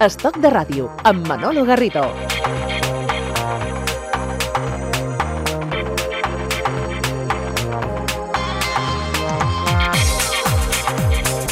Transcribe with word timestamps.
Estoc 0.00 0.38
de 0.40 0.48
ràdio, 0.48 0.86
amb 1.04 1.26
Manolo 1.28 1.60
Garrido. 1.68 2.00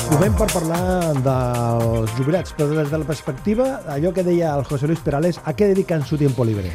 Movem 0.08 0.32
per 0.40 0.48
parlar 0.48 0.80
dels 1.28 2.16
jubilats, 2.16 2.56
però 2.56 2.72
des 2.72 2.88
de 2.88 3.02
la 3.04 3.04
perspectiva, 3.04 3.82
allò 3.84 4.16
que 4.16 4.24
deia 4.24 4.54
el 4.56 4.64
José 4.64 4.88
Luis 4.88 5.04
Perales, 5.04 5.42
a 5.44 5.52
què 5.52 5.68
dediquen 5.74 6.08
su 6.08 6.16
tiempo 6.16 6.48
libre? 6.48 6.72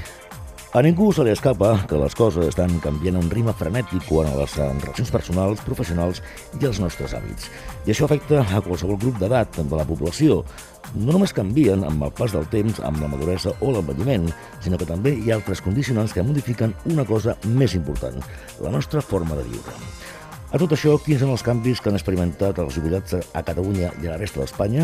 A 0.73 0.81
ningú 0.81 1.11
se 1.13 1.21
li 1.21 1.29
escapa 1.29 1.75
que 1.85 1.99
les 2.01 2.15
coses 2.17 2.47
estan 2.49 2.71
canviant 2.81 3.19
a 3.19 3.21
un 3.21 3.27
ritme 3.29 3.53
frenètic 3.53 4.07
quan 4.07 4.25
a 4.25 4.39
les 4.39 4.55
relacions 4.57 5.11
personals, 5.13 5.59
professionals 5.67 6.21
i 6.57 6.65
els 6.65 6.79
nostres 6.81 7.11
hàbits. 7.13 7.45
I 7.85 7.93
això 7.93 8.07
afecta 8.07 8.39
a 8.41 8.61
qualsevol 8.65 8.97
grup 9.03 9.19
d'edat 9.21 9.59
de 9.59 9.77
la 9.77 9.85
població. 9.85 10.39
No 10.95 11.13
només 11.13 11.35
canvien 11.37 11.85
amb 11.85 12.07
el 12.07 12.15
pas 12.17 12.33
del 12.33 12.49
temps, 12.49 12.81
amb 12.81 13.05
la 13.05 13.11
maduresa 13.11 13.53
o 13.61 13.69
l'envelliment, 13.69 14.25
sinó 14.65 14.81
que 14.81 14.89
també 14.89 15.13
hi 15.13 15.29
ha 15.29 15.37
altres 15.37 15.61
condicionants 15.61 16.17
que 16.17 16.25
modifiquen 16.25 16.73
una 16.89 17.05
cosa 17.05 17.37
més 17.45 17.77
important, 17.77 18.17
la 18.65 18.73
nostra 18.73 19.05
forma 19.05 19.37
de 19.37 19.45
viure. 19.53 19.77
A 20.53 20.59
tot 20.61 20.75
això, 20.75 20.99
quins 21.01 21.17
són 21.23 21.31
els 21.33 21.41
canvis 21.41 21.79
que 21.81 21.89
han 21.89 21.95
experimentat 21.97 22.59
els 22.61 22.75
jubilats 22.77 23.15
a 23.17 23.41
Catalunya 23.41 23.87
i 24.03 24.05
a 24.05 24.11
la 24.11 24.17
resta 24.19 24.37
d'Espanya? 24.37 24.83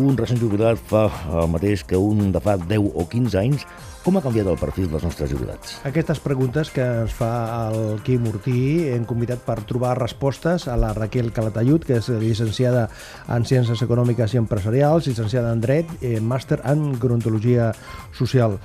Un 0.00 0.16
recent 0.16 0.38
jubilat 0.40 0.78
fa 0.88 1.02
el 1.28 1.50
mateix 1.52 1.82
que 1.84 1.98
un 2.00 2.30
de 2.32 2.40
fa 2.40 2.54
10 2.56 2.86
o 2.96 3.02
15 3.12 3.36
anys. 3.36 3.66
Com 4.00 4.16
ha 4.16 4.22
canviat 4.24 4.48
el 4.48 4.56
perfil 4.56 4.86
dels 4.88 5.02
nostres 5.04 5.28
jubilats? 5.28 5.74
Aquestes 5.84 6.22
preguntes 6.24 6.70
que 6.72 6.86
ens 7.02 7.12
fa 7.12 7.28
el 7.66 8.00
Quim 8.06 8.24
Ortí 8.30 8.62
hem 8.94 9.04
convidat 9.04 9.42
per 9.44 9.58
trobar 9.68 9.92
respostes 9.98 10.64
a 10.72 10.76
la 10.80 10.94
Raquel 10.96 11.28
Calatayud, 11.36 11.84
que 11.84 11.98
és 12.00 12.08
llicenciada 12.22 12.86
en 13.28 13.44
Ciències 13.44 13.82
Econòmiques 13.84 14.32
i 14.32 14.40
Empresarials, 14.40 15.10
llicenciada 15.10 15.52
en 15.52 15.60
Dret, 15.60 15.90
eh, 16.00 16.16
màster 16.16 16.62
en 16.64 16.94
Gerontologia 16.96 17.74
Social. 18.16 18.56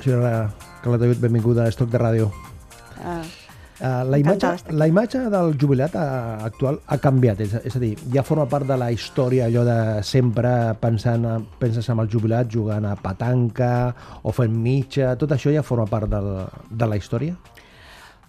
Senyora 0.00 0.48
Calatayud, 0.80 1.20
benvinguda 1.20 1.66
a 1.66 1.74
Estoc 1.74 1.92
de 1.92 2.00
Ràdio. 2.00 2.30
Uh, 2.96 3.20
Uh, 3.78 4.02
la, 4.10 4.18
imatge, 4.18 4.72
la 4.74 4.88
imatge 4.90 5.20
del 5.30 5.52
jubilat 5.54 5.92
uh, 5.94 6.40
actual 6.42 6.80
ha 6.90 6.96
canviat, 6.98 7.44
és, 7.44 7.52
és 7.70 7.76
a 7.78 7.82
dir, 7.82 7.92
ja 8.10 8.24
forma 8.26 8.48
part 8.50 8.66
de 8.66 8.74
la 8.74 8.88
història 8.90 9.46
allò 9.46 9.62
de 9.68 9.78
sempre 10.02 10.50
pensant, 10.82 11.28
penses 11.60 11.86
en 11.86 12.02
el 12.02 12.10
jubilat 12.10 12.50
jugant 12.50 12.88
a 12.90 12.96
petanca 12.98 13.70
o 14.26 14.34
fent 14.34 14.56
mitja, 14.64 15.12
tot 15.20 15.36
això 15.36 15.54
ja 15.54 15.62
forma 15.62 15.86
part 15.86 16.10
del, 16.10 16.32
de 16.70 16.90
la 16.90 16.98
història? 16.98 17.38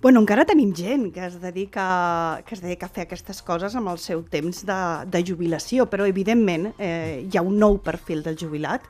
Bueno, 0.02 0.22
encara 0.24 0.46
tenim 0.48 0.70
gent 0.74 1.10
que 1.12 1.26
es 1.28 1.42
dedica, 1.42 2.42
que 2.48 2.56
es 2.56 2.62
dedica 2.64 2.88
a 2.88 2.94
fer 2.96 3.04
aquestes 3.04 3.42
coses 3.44 3.76
amb 3.76 3.92
el 3.92 4.00
seu 4.00 4.24
temps 4.24 4.64
de, 4.64 4.80
de 5.12 5.24
jubilació, 5.28 5.90
però 5.92 6.08
evidentment 6.08 6.72
eh, 6.80 7.26
hi 7.28 7.36
ha 7.36 7.44
un 7.44 7.60
nou 7.60 7.82
perfil 7.84 8.24
del 8.24 8.40
jubilat, 8.40 8.86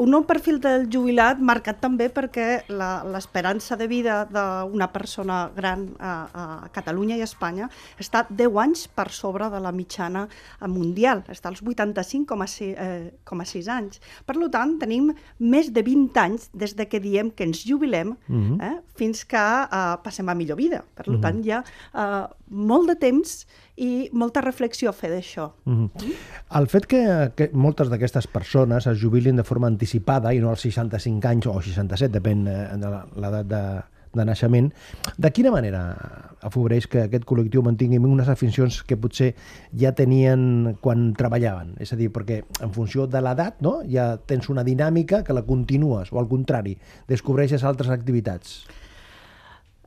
un 0.00 0.08
nou 0.08 0.22
perfil 0.24 0.56
del 0.64 0.86
jubilat 0.88 1.36
marcat 1.44 1.76
també 1.82 2.06
perquè 2.08 2.62
la- 2.72 3.02
l'esperança 3.04 3.76
de 3.76 3.84
vida 3.90 4.22
d'una 4.24 4.86
persona 4.88 5.50
gran 5.52 5.82
a, 6.00 6.12
a 6.32 6.44
Catalunya 6.72 7.18
i 7.18 7.20
a 7.20 7.26
Espanya 7.28 7.66
està 8.00 8.22
10 8.30 8.56
anys 8.62 8.86
per 8.88 9.10
sobre 9.12 9.50
de 9.52 9.60
la 9.60 9.68
mitjana 9.76 10.22
mundial, 10.64 11.20
està 11.28 11.50
als 11.52 11.60
85,6 11.60 12.70
eh, 12.72 13.12
6 13.52 13.68
anys. 13.68 14.00
Per 14.24 14.38
tant, 14.48 14.78
tenim 14.80 15.10
més 15.44 15.68
de 15.76 15.84
20 15.84 16.16
anys 16.24 16.48
des 16.56 16.72
de 16.74 16.88
que 16.88 16.98
diem 16.98 17.28
que 17.30 17.44
ens 17.44 17.60
jubilem 17.60 18.16
Mhm. 18.28 18.60
eh, 18.64 18.80
fins 18.96 19.26
que 19.28 19.36
eh, 19.36 19.96
passem 20.02 20.26
a 20.28 20.34
millor 20.42 20.58
vida. 20.58 20.82
Per 20.94 21.06
tant, 21.22 21.40
hi 21.46 21.54
ha 21.54 21.62
eh, 21.62 22.24
molt 22.50 22.90
de 22.92 22.98
temps 23.00 23.36
i 23.82 24.08
molta 24.12 24.42
reflexió 24.44 24.90
a 24.90 24.96
fer 24.96 25.10
d'això. 25.14 25.48
Mm 25.64 25.88
-hmm. 25.88 26.12
El 26.58 26.66
fet 26.68 26.86
que, 26.86 27.32
que 27.36 27.50
moltes 27.52 27.88
d'aquestes 27.88 28.26
persones 28.26 28.86
es 28.86 29.00
jubilin 29.00 29.36
de 29.36 29.44
forma 29.44 29.66
anticipada 29.66 30.34
i 30.34 30.40
no 30.40 30.50
als 30.50 30.60
65 30.60 31.28
anys 31.28 31.46
o 31.46 31.60
67, 31.62 32.12
depèn 32.20 32.46
eh, 32.46 32.76
de 32.76 32.88
la- 32.90 33.06
l'edat 33.16 33.46
de, 33.46 33.62
de 34.12 34.24
naixement, 34.24 34.68
de 35.16 35.30
quina 35.32 35.50
manera 35.50 35.80
afavoreix 36.44 36.86
que 36.86 37.06
aquest 37.06 37.24
col·lectiu 37.24 37.62
mantingui 37.64 37.96
unes 37.98 38.28
aficions 38.28 38.82
que 38.84 38.96
potser 38.96 39.34
ja 39.72 39.92
tenien 39.96 40.76
quan 40.80 41.14
treballaven? 41.16 41.74
És 41.80 41.92
a 41.92 41.96
dir, 41.96 42.10
perquè 42.12 42.42
en 42.60 42.72
funció 42.72 43.06
de 43.06 43.20
l'edat 43.24 43.62
no? 43.64 43.80
ja 43.88 44.18
tens 44.18 44.50
una 44.52 44.64
dinàmica 44.64 45.22
que 45.24 45.32
la 45.32 45.42
continues, 45.42 46.12
o 46.12 46.18
al 46.18 46.28
contrari, 46.28 46.76
descobreixes 47.08 47.64
altres 47.64 47.88
activitats. 47.88 48.66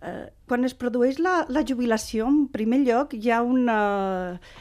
Eh, 0.02 0.30
quan 0.50 0.66
es 0.68 0.76
produeix 0.78 1.18
la, 1.22 1.46
la 1.50 1.64
jubilació, 1.68 2.28
en 2.30 2.46
primer 2.54 2.82
lloc, 2.86 3.16
hi 3.18 3.32
ha 3.34 3.42
una, 3.46 3.78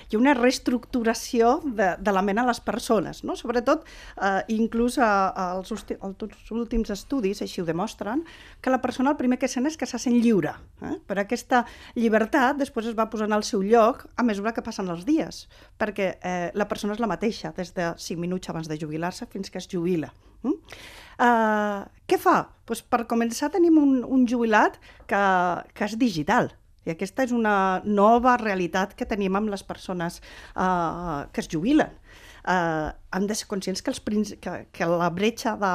hi 0.08 0.16
ha 0.16 0.20
una 0.20 0.34
reestructuració 0.36 1.58
de, 1.64 1.90
de 2.00 2.14
la 2.14 2.22
ment 2.24 2.40
a 2.40 2.46
les 2.48 2.60
persones, 2.64 3.22
no? 3.24 3.36
sobretot, 3.36 3.84
eh, 4.16 4.40
inclús 4.56 4.98
a, 4.98 5.10
a 5.28 5.46
els, 5.58 5.72
els 5.94 6.52
últims 6.54 6.92
estudis 6.94 7.44
així 7.44 7.62
ho 7.62 7.68
demostren, 7.68 8.24
que 8.64 8.72
la 8.72 8.80
persona 8.84 9.12
el 9.12 9.20
primer 9.20 9.38
que 9.38 9.50
sent 9.50 9.68
és 9.68 9.78
que 9.80 9.88
se 9.88 10.00
sent 10.00 10.16
lliure. 10.24 10.56
Eh? 10.82 10.96
Per 11.06 11.18
aquesta 11.20 11.64
llibertat 11.98 12.60
després 12.60 12.88
es 12.90 12.98
va 12.98 13.10
posant 13.12 13.36
al 13.36 13.44
seu 13.44 13.62
lloc 13.64 14.06
a 14.16 14.26
mesura 14.26 14.54
que 14.56 14.64
passen 14.64 14.88
els 14.92 15.04
dies, 15.08 15.44
perquè 15.80 16.14
eh, 16.16 16.50
la 16.56 16.68
persona 16.70 16.96
és 16.96 17.02
la 17.02 17.10
mateixa 17.10 17.52
des 17.56 17.74
de 17.76 17.92
5 17.98 18.20
minuts 18.20 18.48
abans 18.52 18.70
de 18.70 18.80
jubilar-se 18.80 19.28
fins 19.28 19.52
que 19.52 19.60
es 19.60 19.68
jubila. 19.70 20.12
Mm? 20.44 20.60
Uh, 21.14 21.84
què 22.10 22.18
fa? 22.18 22.40
Pues 22.66 22.80
per 22.82 23.04
començar 23.06 23.50
tenim 23.54 23.76
un, 23.78 24.00
un 24.02 24.24
jubilat 24.26 24.80
que, 25.06 25.20
que 25.74 25.88
és 25.88 25.98
digital. 26.00 26.52
I 26.84 26.92
aquesta 26.92 27.24
és 27.24 27.32
una 27.32 27.80
nova 27.84 28.36
realitat 28.40 28.92
que 28.96 29.08
tenim 29.08 29.36
amb 29.36 29.52
les 29.52 29.64
persones 29.64 30.20
uh, 30.54 31.24
que 31.32 31.40
es 31.40 31.48
jubilen. 31.50 31.92
Uh, 32.44 32.92
hem 33.16 33.28
de 33.28 33.36
ser 33.38 33.48
conscients 33.48 33.80
que, 33.80 33.94
els, 33.94 34.34
que, 34.40 34.56
que 34.68 34.88
la 34.90 35.08
bretxa 35.08 35.54
de, 35.56 35.72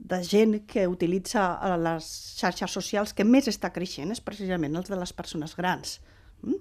de 0.00 0.22
gent 0.24 0.62
que 0.66 0.86
utilitza 0.88 1.58
eh, 1.60 1.76
les 1.76 2.06
xarxes 2.40 2.72
socials 2.72 3.12
que 3.12 3.26
més 3.26 3.50
està 3.52 3.70
creixent 3.74 4.12
és 4.14 4.22
precisament 4.24 4.80
els 4.80 4.88
de 4.88 4.96
les 4.96 5.12
persones 5.12 5.54
grans. 5.58 5.98
Mm? 6.40 6.56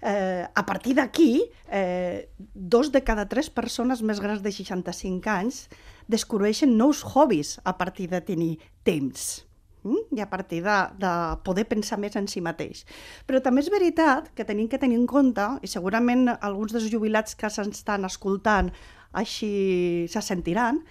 Eh, 0.00 0.44
a 0.48 0.64
partir 0.64 0.94
d'aquí, 0.96 1.44
eh, 1.68 2.30
dos 2.54 2.88
de 2.90 3.04
cada 3.04 3.28
tres 3.28 3.50
persones 3.52 4.00
més 4.00 4.20
grans 4.24 4.40
de 4.40 4.52
65 4.52 5.28
anys 5.28 5.66
descobreixen 6.08 6.72
nous 6.78 7.04
hobbies 7.04 7.58
a 7.64 7.76
partir 7.76 8.08
de 8.08 8.22
tenir 8.24 8.54
temps? 8.82 9.44
I 9.84 10.20
a 10.20 10.28
partir 10.30 10.62
de, 10.64 10.78
de 11.00 11.12
poder 11.46 11.66
pensar 11.70 11.98
més 12.00 12.16
en 12.18 12.28
si 12.30 12.42
mateix. 12.44 12.84
Però 13.26 13.40
també 13.44 13.64
és 13.64 13.70
veritat 13.72 14.30
que 14.36 14.46
tenim 14.48 14.68
que 14.68 14.80
tenir 14.80 14.98
en 15.00 15.06
compte, 15.10 15.46
i 15.62 15.70
segurament 15.70 16.28
alguns 16.40 16.74
dels 16.76 16.90
jubilats 16.92 17.36
que 17.38 17.50
s'estan 17.50 18.08
escoltant 18.08 18.70
així 19.16 20.06
se 20.10 20.22
sentiran, 20.22 20.82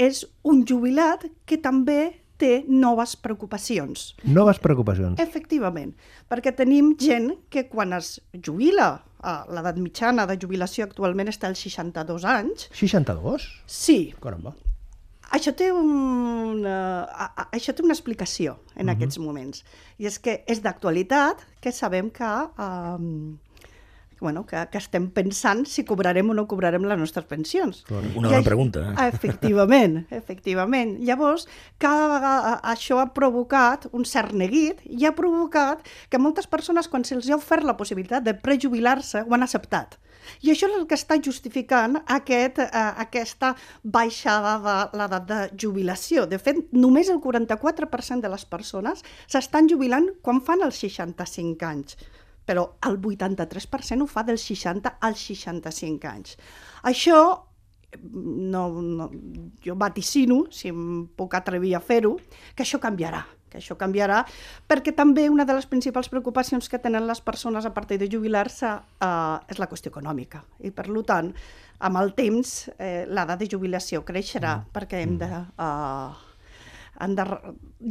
és 0.00 0.24
un 0.48 0.64
jubilat 0.66 1.26
que 1.46 1.60
també 1.60 2.00
té 2.40 2.64
noves 2.66 3.14
preocupacions. 3.20 4.14
Noves 4.24 4.58
preocupacions. 4.64 5.20
Efectivament, 5.20 5.92
perquè 6.30 6.54
tenim 6.56 6.94
gent 7.00 7.34
que 7.52 7.66
quan 7.68 7.92
es 7.98 8.16
jubila, 8.32 8.94
a 9.20 9.34
l'edat 9.52 9.76
mitjana 9.76 10.24
de 10.24 10.38
jubilació 10.40 10.86
actualment 10.86 11.28
està 11.28 11.50
als 11.50 11.60
62 11.66 12.24
anys, 12.24 12.70
62? 12.72 13.50
sí, 13.68 13.98
Caramba. 14.22 14.54
Això 15.30 15.52
té, 15.56 15.70
un, 15.72 16.64
uh, 16.66 17.44
això 17.54 17.74
té 17.74 17.84
una 17.86 17.94
explicació 17.94 18.58
en 18.74 18.86
uh 18.86 18.90
-huh. 18.90 18.96
aquests 18.96 19.18
moments. 19.18 19.64
I 19.98 20.06
és 20.06 20.18
que 20.18 20.44
és 20.46 20.62
d'actualitat 20.62 21.46
que 21.60 21.72
sabem 21.72 22.10
que, 22.10 22.32
um, 22.58 23.38
bueno, 24.20 24.44
que, 24.44 24.68
que 24.70 24.78
estem 24.78 25.08
pensant 25.10 25.66
si 25.66 25.84
cobrarem 25.84 26.28
o 26.30 26.34
no 26.34 26.46
cobrarem 26.46 26.84
les 26.84 26.98
nostres 26.98 27.24
pensions. 27.24 27.84
Una 27.90 28.28
bona 28.28 28.42
pregunta, 28.42 28.80
eh? 28.80 29.08
Efectivament, 29.08 30.06
efectivament. 30.20 30.98
Llavors, 31.00 31.48
cada 31.78 32.06
vegada 32.08 32.60
això 32.62 33.00
ha 33.00 33.12
provocat 33.14 33.88
un 33.92 34.04
cert 34.04 34.32
neguit 34.32 34.78
i 34.84 35.06
ha 35.06 35.14
provocat 35.14 35.86
que 36.08 36.18
moltes 36.18 36.46
persones, 36.46 36.88
quan 36.88 37.04
se'ls 37.04 37.30
ha 37.30 37.36
ofert 37.36 37.64
la 37.64 37.76
possibilitat 37.76 38.22
de 38.22 38.34
prejubilar-se, 38.34 39.22
ho 39.22 39.34
han 39.34 39.42
acceptat. 39.42 39.98
I 40.42 40.52
això 40.52 40.68
és 40.68 40.76
el 40.78 40.86
que 40.90 40.98
està 40.98 41.18
justificant 41.22 41.98
aquest, 42.06 42.60
eh, 42.64 42.84
aquesta 43.04 43.54
baixada 43.82 44.56
de 44.64 44.76
l'edat 44.98 45.28
de 45.28 45.40
jubilació. 45.56 46.26
De 46.26 46.38
fet, 46.38 46.62
només 46.72 47.08
el 47.08 47.20
44% 47.20 48.20
de 48.20 48.32
les 48.32 48.44
persones 48.44 49.04
s'estan 49.26 49.68
jubilant 49.68 50.08
quan 50.22 50.40
fan 50.40 50.64
els 50.66 50.80
65 50.84 51.66
anys 51.66 51.96
però 52.50 52.64
el 52.88 52.96
83% 52.98 54.02
ho 54.02 54.08
fa 54.10 54.24
dels 54.26 54.42
60 54.42 54.96
als 55.06 55.20
65 55.28 56.08
anys. 56.10 56.32
Això, 56.82 57.20
no, 58.00 58.62
no, 58.82 59.06
jo 59.62 59.76
vaticino, 59.78 60.40
si 60.50 60.72
em 60.72 61.04
puc 61.14 61.36
atrevir 61.38 61.76
a 61.76 61.84
fer-ho, 61.84 62.16
que 62.56 62.66
això 62.66 62.80
canviarà 62.82 63.22
que 63.50 63.58
això 63.58 63.76
canviarà, 63.80 64.22
perquè 64.70 64.94
també 64.96 65.28
una 65.30 65.44
de 65.44 65.56
les 65.58 65.66
principals 65.66 66.08
preocupacions 66.08 66.68
que 66.70 66.78
tenen 66.78 67.06
les 67.08 67.20
persones 67.20 67.66
a 67.66 67.74
partir 67.74 67.98
de 67.98 68.08
jubilar-se 68.10 68.70
eh, 68.70 69.52
és 69.52 69.60
la 69.60 69.68
qüestió 69.70 69.92
econòmica. 69.92 70.44
I, 70.62 70.70
per 70.70 70.86
tant, 71.06 71.32
amb 71.80 72.00
el 72.00 72.14
temps, 72.14 72.70
eh, 72.78 73.06
l'edat 73.08 73.38
de 73.40 73.48
jubilació 73.50 74.04
creixerà 74.06 74.58
mm. 74.60 74.72
perquè 74.74 75.02
hem 75.02 75.16
de, 75.20 75.30
eh, 75.66 76.26
han 77.00 77.16
de 77.16 77.26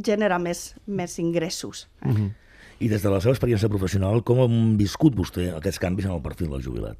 generar 0.06 0.38
més, 0.40 0.70
més 0.86 1.18
ingressos. 1.18 1.88
Eh? 2.02 2.08
Mm 2.08 2.16
-hmm. 2.16 2.30
I 2.80 2.88
des 2.88 3.02
de 3.02 3.10
la 3.10 3.20
seva 3.20 3.34
experiència 3.34 3.68
professional, 3.68 4.22
com 4.24 4.40
han 4.40 4.76
viscut 4.78 5.14
vostè 5.14 5.54
aquests 5.56 5.78
canvis 5.78 6.06
en 6.06 6.12
el 6.12 6.22
perfil 6.22 6.48
del 6.48 6.62
jubilat? 6.62 6.96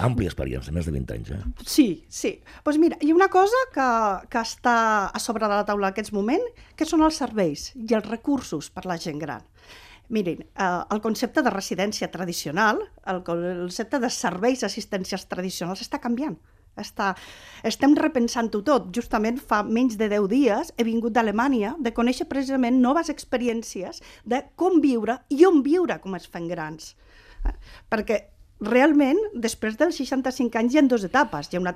Àmplia 0.00 0.30
experiència, 0.30 0.72
més 0.72 0.86
de 0.88 0.94
20 0.94 1.14
anys, 1.16 1.30
eh? 1.34 1.66
Sí, 1.68 1.86
sí. 2.08 2.32
Doncs 2.40 2.64
pues 2.64 2.78
mira, 2.80 2.96
hi 3.04 3.12
ha 3.12 3.16
una 3.18 3.28
cosa 3.32 3.58
que, 3.74 3.88
que 4.32 4.40
està 4.40 4.76
a 5.12 5.20
sobre 5.20 5.44
de 5.44 5.52
la 5.52 5.66
taula 5.68 5.90
en 5.90 5.94
aquests 5.94 6.14
moments, 6.16 6.64
que 6.76 6.88
són 6.88 7.04
els 7.04 7.20
serveis 7.20 7.70
i 7.76 7.96
els 7.98 8.08
recursos 8.08 8.70
per 8.72 8.86
la 8.88 8.96
gent 9.00 9.20
gran. 9.20 9.44
Mirin, 10.10 10.40
eh, 10.42 10.70
el 10.90 11.02
concepte 11.04 11.42
de 11.42 11.52
residència 11.54 12.08
tradicional, 12.10 12.80
el 13.12 13.20
concepte 13.26 14.00
de 14.02 14.10
serveis 14.10 14.64
assistencials 14.66 15.28
tradicionals 15.30 15.84
està 15.84 16.00
canviant. 16.02 16.38
Està, 16.80 17.12
estem 17.66 17.94
repensant-ho 17.98 18.62
tot. 18.64 18.88
Justament 18.96 19.38
fa 19.42 19.60
menys 19.66 19.98
de 20.00 20.08
10 20.08 20.26
dies 20.32 20.72
he 20.78 20.86
vingut 20.86 21.12
d'Alemanya 21.12 21.74
de 21.78 21.92
conèixer 21.94 22.26
precisament 22.30 22.80
noves 22.80 23.10
experiències 23.12 24.00
de 24.24 24.42
com 24.56 24.80
viure 24.80 25.20
i 25.28 25.44
on 25.46 25.60
viure 25.66 26.00
com 26.00 26.16
es 26.16 26.28
fan 26.30 26.48
grans. 26.48 26.94
Eh, 27.44 27.56
perquè 27.90 28.20
realment, 28.60 29.18
després 29.34 29.78
dels 29.80 29.96
65 30.02 30.60
anys 30.60 30.74
hi 30.74 30.80
ha 30.80 30.84
dues 30.88 31.06
etapes. 31.08 31.48
Hi 31.50 31.56
ha 31.56 31.64
una 31.64 31.74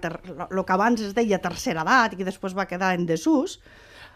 el 0.51 0.63
que 0.65 0.77
abans 0.77 1.01
es 1.01 1.17
deia 1.17 1.41
tercera 1.41 1.83
edat 1.87 2.15
i 2.15 2.21
que 2.21 2.29
després 2.29 2.57
va 2.57 2.69
quedar 2.69 2.95
en 2.95 3.07
desús, 3.09 3.59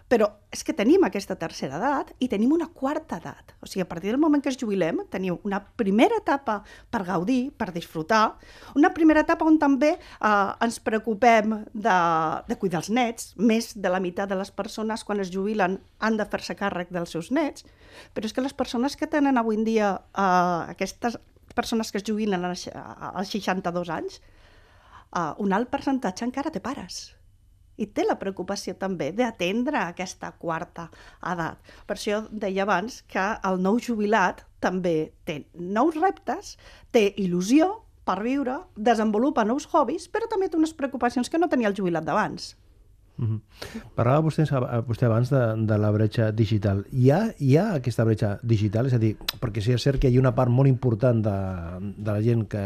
però 0.08 0.28
és 0.52 0.62
que 0.64 0.72
tenim 0.72 1.02
aquesta 1.04 1.36
tercera 1.36 1.76
edat 1.76 2.14
i 2.24 2.30
tenim 2.32 2.54
una 2.56 2.70
quarta 2.72 3.18
edat. 3.20 3.52
O 3.60 3.68
sigui, 3.68 3.82
a 3.84 3.88
partir 3.88 4.08
del 4.08 4.20
moment 4.20 4.42
que 4.42 4.48
es 4.48 4.56
jubilem, 4.56 5.02
teniu 5.12 5.36
una 5.44 5.60
primera 5.60 6.16
etapa 6.16 6.62
per 6.90 7.02
gaudir, 7.04 7.50
per 7.52 7.68
disfrutar, 7.74 8.38
una 8.74 8.92
primera 8.96 9.20
etapa 9.26 9.44
on 9.44 9.58
també 9.60 9.92
eh, 9.98 10.64
ens 10.64 10.80
preocupem 10.80 11.58
de, 11.74 11.98
de 12.48 12.58
cuidar 12.60 12.80
els 12.80 12.88
nets, 12.88 13.34
més 13.36 13.74
de 13.76 13.92
la 13.92 14.00
meitat 14.00 14.32
de 14.32 14.40
les 14.40 14.50
persones 14.50 15.04
quan 15.04 15.20
es 15.20 15.32
jubilen 15.34 15.76
han 16.00 16.16
de 16.16 16.28
fer-se 16.28 16.56
càrrec 16.56 16.88
dels 16.94 17.12
seus 17.12 17.28
nets, 17.30 17.68
però 18.16 18.24
és 18.24 18.32
que 18.32 18.44
les 18.44 18.56
persones 18.56 18.96
que 18.96 19.10
tenen 19.12 19.36
avui 19.36 19.60
en 19.60 19.68
dia 19.68 19.92
eh, 20.16 20.72
aquestes 20.72 21.20
persones 21.58 21.92
que 21.92 21.98
es 21.98 22.06
jubilen 22.06 22.46
als, 22.46 22.68
als 22.72 23.34
62 23.34 23.92
anys, 23.98 24.20
eh, 25.12 25.30
un 25.44 25.52
alt 25.52 25.70
percentatge 25.74 26.28
encara 26.28 26.54
té 26.54 26.62
pares 26.64 27.08
i 27.78 27.86
té 27.94 28.04
la 28.04 28.18
preocupació 28.18 28.74
també 28.78 29.12
d'atendre 29.14 29.78
aquesta 29.80 30.32
quarta 30.42 30.88
edat. 31.32 31.60
Per 31.86 31.96
això 31.96 32.24
deia 32.30 32.64
abans 32.66 33.02
que 33.10 33.26
el 33.48 33.60
nou 33.62 33.78
jubilat 33.78 34.42
també 34.60 35.12
té 35.24 35.44
nous 35.54 35.94
reptes, 35.94 36.56
té 36.90 37.12
il·lusió 37.22 37.70
per 38.08 38.18
viure, 38.24 38.58
desenvolupa 38.74 39.46
nous 39.46 39.68
hobbies, 39.70 40.08
però 40.10 40.26
també 40.30 40.48
té 40.48 40.58
unes 40.58 40.74
preocupacions 40.74 41.30
que 41.30 41.38
no 41.38 41.50
tenia 41.52 41.70
el 41.70 41.76
jubilat 41.78 42.06
d'abans. 42.06 42.54
Mm 43.18 43.26
-hmm. 43.26 43.40
Parlava 43.94 44.20
vostè, 44.20 44.44
vostè 44.86 45.06
abans 45.06 45.30
de, 45.30 45.42
de 45.66 45.78
la 45.78 45.90
bretxa 45.90 46.30
digital. 46.30 46.84
Hi 46.92 47.10
ha, 47.10 47.32
hi 47.38 47.56
ha 47.56 47.74
aquesta 47.74 48.04
bretxa 48.04 48.38
digital? 48.42 48.86
És 48.86 48.94
a 48.94 48.98
dir, 48.98 49.16
perquè 49.40 49.60
sí 49.60 49.72
és 49.72 49.82
cert 49.82 49.98
que 50.00 50.08
hi 50.08 50.16
ha 50.16 50.20
una 50.20 50.34
part 50.34 50.50
molt 50.50 50.68
important 50.68 51.24
de, 51.24 51.38
de 51.96 52.12
la 52.12 52.22
gent 52.22 52.46
que, 52.46 52.64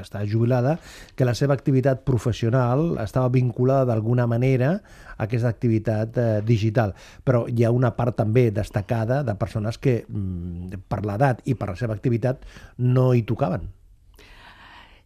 que 0.00 0.02
està 0.02 0.24
jubilada, 0.26 0.78
que 1.16 1.24
la 1.28 1.34
seva 1.34 1.54
activitat 1.54 2.04
professional 2.08 2.96
estava 3.02 3.28
vinculada 3.28 3.84
d'alguna 3.90 4.26
manera 4.26 4.72
a 5.16 5.26
aquesta 5.26 5.48
activitat 5.48 6.16
eh, 6.16 6.28
digital. 6.46 6.94
Però 7.24 7.44
hi 7.48 7.64
ha 7.64 7.74
una 7.74 7.92
part 7.96 8.16
també 8.16 8.50
destacada 8.50 9.22
de 9.26 9.34
persones 9.34 9.78
que, 9.78 10.04
mm, 10.08 10.86
per 10.88 11.04
l'edat 11.04 11.44
i 11.44 11.54
per 11.54 11.68
la 11.68 11.76
seva 11.76 11.94
activitat, 11.94 12.46
no 12.78 13.12
hi 13.14 13.22
tocaven. 13.22 13.79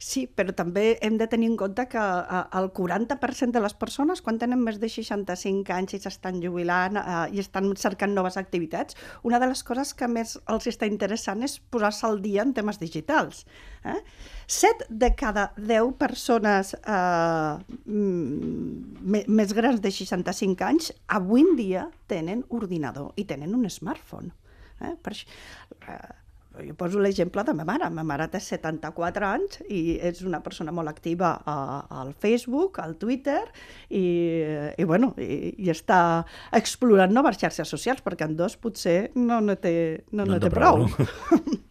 Sí, 0.04 0.26
però 0.28 0.52
també 0.52 0.98
hem 1.06 1.14
de 1.16 1.24
tenir 1.32 1.46
en 1.48 1.54
compte 1.56 1.86
que 1.88 2.00
eh, 2.00 2.40
el 2.58 2.66
40% 2.76 3.56
de 3.56 3.60
les 3.64 3.74
persones, 3.80 4.20
quan 4.20 4.36
tenen 4.40 4.60
més 4.60 4.76
de 4.82 4.88
65 4.92 5.72
anys 5.72 5.94
i 5.96 6.00
s'estan 6.02 6.42
jubilant 6.42 6.98
eh, 7.00 7.14
i 7.32 7.40
estan 7.40 7.70
cercant 7.80 8.12
noves 8.12 8.36
activitats, 8.36 8.98
una 9.24 9.40
de 9.40 9.48
les 9.48 9.62
coses 9.64 9.94
que 9.96 10.08
més 10.12 10.34
els 10.52 10.68
està 10.68 10.84
interessant 10.90 11.40
és 11.46 11.56
posar-se 11.72 12.04
al 12.04 12.20
dia 12.20 12.44
en 12.44 12.52
temes 12.52 12.82
digitals. 12.82 13.46
Eh? 13.88 13.96
7 14.58 14.90
de 14.90 15.10
cada 15.16 15.46
10 15.56 15.94
persones 16.02 16.74
eh, 16.76 17.54
més 19.40 19.54
grans 19.56 19.80
de 19.80 19.94
65 20.02 20.68
anys 20.68 20.90
avui 21.16 21.46
en 21.46 21.56
dia 21.56 21.86
tenen 22.12 22.44
ordinador 22.52 23.16
i 23.16 23.24
tenen 23.24 23.56
un 23.56 23.64
smartphone. 23.72 24.34
Eh? 24.84 24.92
Per 25.00 25.16
això, 25.16 25.32
eh, 25.88 26.23
jo 26.62 26.74
poso 26.78 27.00
l'exemple 27.02 27.42
de 27.44 27.54
ma 27.56 27.66
mare. 27.66 27.88
Ma 27.90 28.04
mare 28.06 28.28
té 28.32 28.40
74 28.42 29.26
anys 29.28 29.60
i 29.68 29.98
és 29.98 30.22
una 30.26 30.40
persona 30.44 30.74
molt 30.74 30.92
activa 30.92 31.34
a, 31.44 31.56
al 32.00 32.14
Facebook, 32.14 32.78
al 32.82 32.96
Twitter, 33.00 33.42
i, 33.90 34.04
i, 34.78 34.84
bueno, 34.84 35.14
i, 35.18 35.54
i 35.64 35.70
està 35.74 35.98
explorant 36.54 37.12
noves 37.14 37.40
xarxes 37.40 37.70
socials, 37.70 38.04
perquè 38.04 38.28
en 38.28 38.38
dos 38.38 38.58
potser 38.60 39.10
no 39.14 39.40
ne 39.44 39.58
té, 39.60 39.76
no, 40.12 40.24
no, 40.24 40.34
no 40.36 40.42
té 40.42 40.52
prou. 40.52 40.86
prou. 40.88 41.62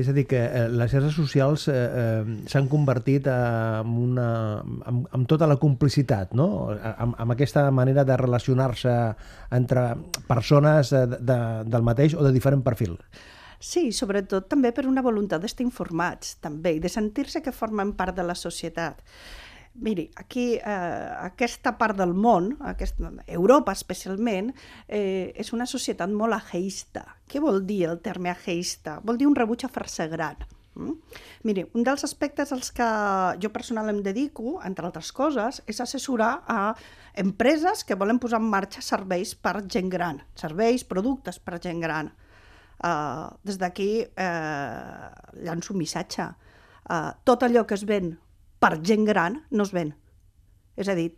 És 0.00 0.08
a 0.08 0.14
dir, 0.16 0.24
que 0.30 0.38
eh, 0.40 0.68
les 0.72 0.90
xarxes 0.92 1.16
socials 1.16 1.66
eh, 1.68 1.74
eh, 1.74 2.36
s'han 2.48 2.68
convertit 2.70 3.26
eh, 3.28 3.34
en, 3.82 3.96
una, 4.04 4.28
en, 4.88 5.02
en 5.16 5.26
tota 5.28 5.48
la 5.50 5.58
complicitat, 5.60 6.32
no? 6.38 6.70
amb, 6.72 7.18
amb 7.20 7.34
aquesta 7.34 7.66
manera 7.74 8.06
de 8.08 8.16
relacionar-se 8.16 8.94
entre 9.56 9.84
persones 10.28 10.94
de, 10.94 11.04
de, 11.18 11.40
del 11.66 11.84
mateix 11.86 12.16
o 12.16 12.24
de 12.24 12.32
diferent 12.32 12.64
perfil. 12.64 12.96
Sí, 13.60 13.90
sobretot 13.92 14.48
també 14.48 14.72
per 14.72 14.86
una 14.88 15.04
voluntat 15.04 15.42
d'estar 15.42 15.66
informats, 15.66 16.38
també, 16.40 16.78
i 16.78 16.80
de 16.80 16.88
sentir-se 16.88 17.42
que 17.44 17.52
formen 17.52 17.92
part 17.98 18.16
de 18.16 18.24
la 18.24 18.34
societat. 18.34 19.02
Miri, 19.84 20.08
aquí, 20.16 20.54
eh, 20.56 21.10
aquesta 21.20 21.76
part 21.78 21.96
del 21.96 22.14
món, 22.14 22.56
aquesta, 22.66 23.12
Europa 23.26 23.72
especialment, 23.76 24.50
eh, 24.88 25.32
és 25.36 25.52
una 25.52 25.66
societat 25.66 26.10
molt 26.10 26.34
ageista. 26.34 27.04
Què 27.28 27.40
vol 27.40 27.62
dir 27.66 27.84
el 27.88 28.00
terme 28.00 28.32
ageista? 28.32 28.98
Vol 29.04 29.20
dir 29.20 29.28
un 29.28 29.36
rebuig 29.36 29.64
a 29.64 29.68
fer-se 29.68 30.08
gran. 30.08 30.40
Mm? 30.74 30.96
Miri, 31.44 31.66
un 31.74 31.84
dels 31.84 32.04
aspectes 32.04 32.52
als 32.52 32.72
que 32.72 32.88
jo 33.42 33.52
personal 33.52 33.88
em 33.90 34.02
dedico, 34.02 34.58
entre 34.64 34.86
altres 34.86 35.12
coses, 35.12 35.62
és 35.66 35.80
assessorar 35.80 36.42
a 36.48 36.74
empreses 37.14 37.84
que 37.84 37.94
volen 37.94 38.18
posar 38.18 38.40
en 38.40 38.48
marxa 38.48 38.82
serveis 38.82 39.34
per 39.34 39.60
gent 39.68 39.90
gran, 39.90 40.22
serveis, 40.34 40.84
productes 40.84 41.38
per 41.38 41.60
gent 41.60 41.80
gran. 41.80 42.12
Uh, 42.80 43.28
des 43.44 43.58
d'aquí 43.60 43.90
uh, 44.08 45.08
llanço 45.44 45.74
un 45.74 45.80
missatge. 45.82 46.24
Uh, 46.88 47.10
tot 47.28 47.44
allò 47.44 47.66
que 47.68 47.76
es 47.76 47.84
ven 47.84 48.14
per 48.60 48.78
gent 48.80 49.04
gran 49.08 49.42
no 49.50 49.66
es 49.68 49.72
ven. 49.76 49.92
És 50.80 50.88
a 50.88 50.96
dir, 50.96 51.10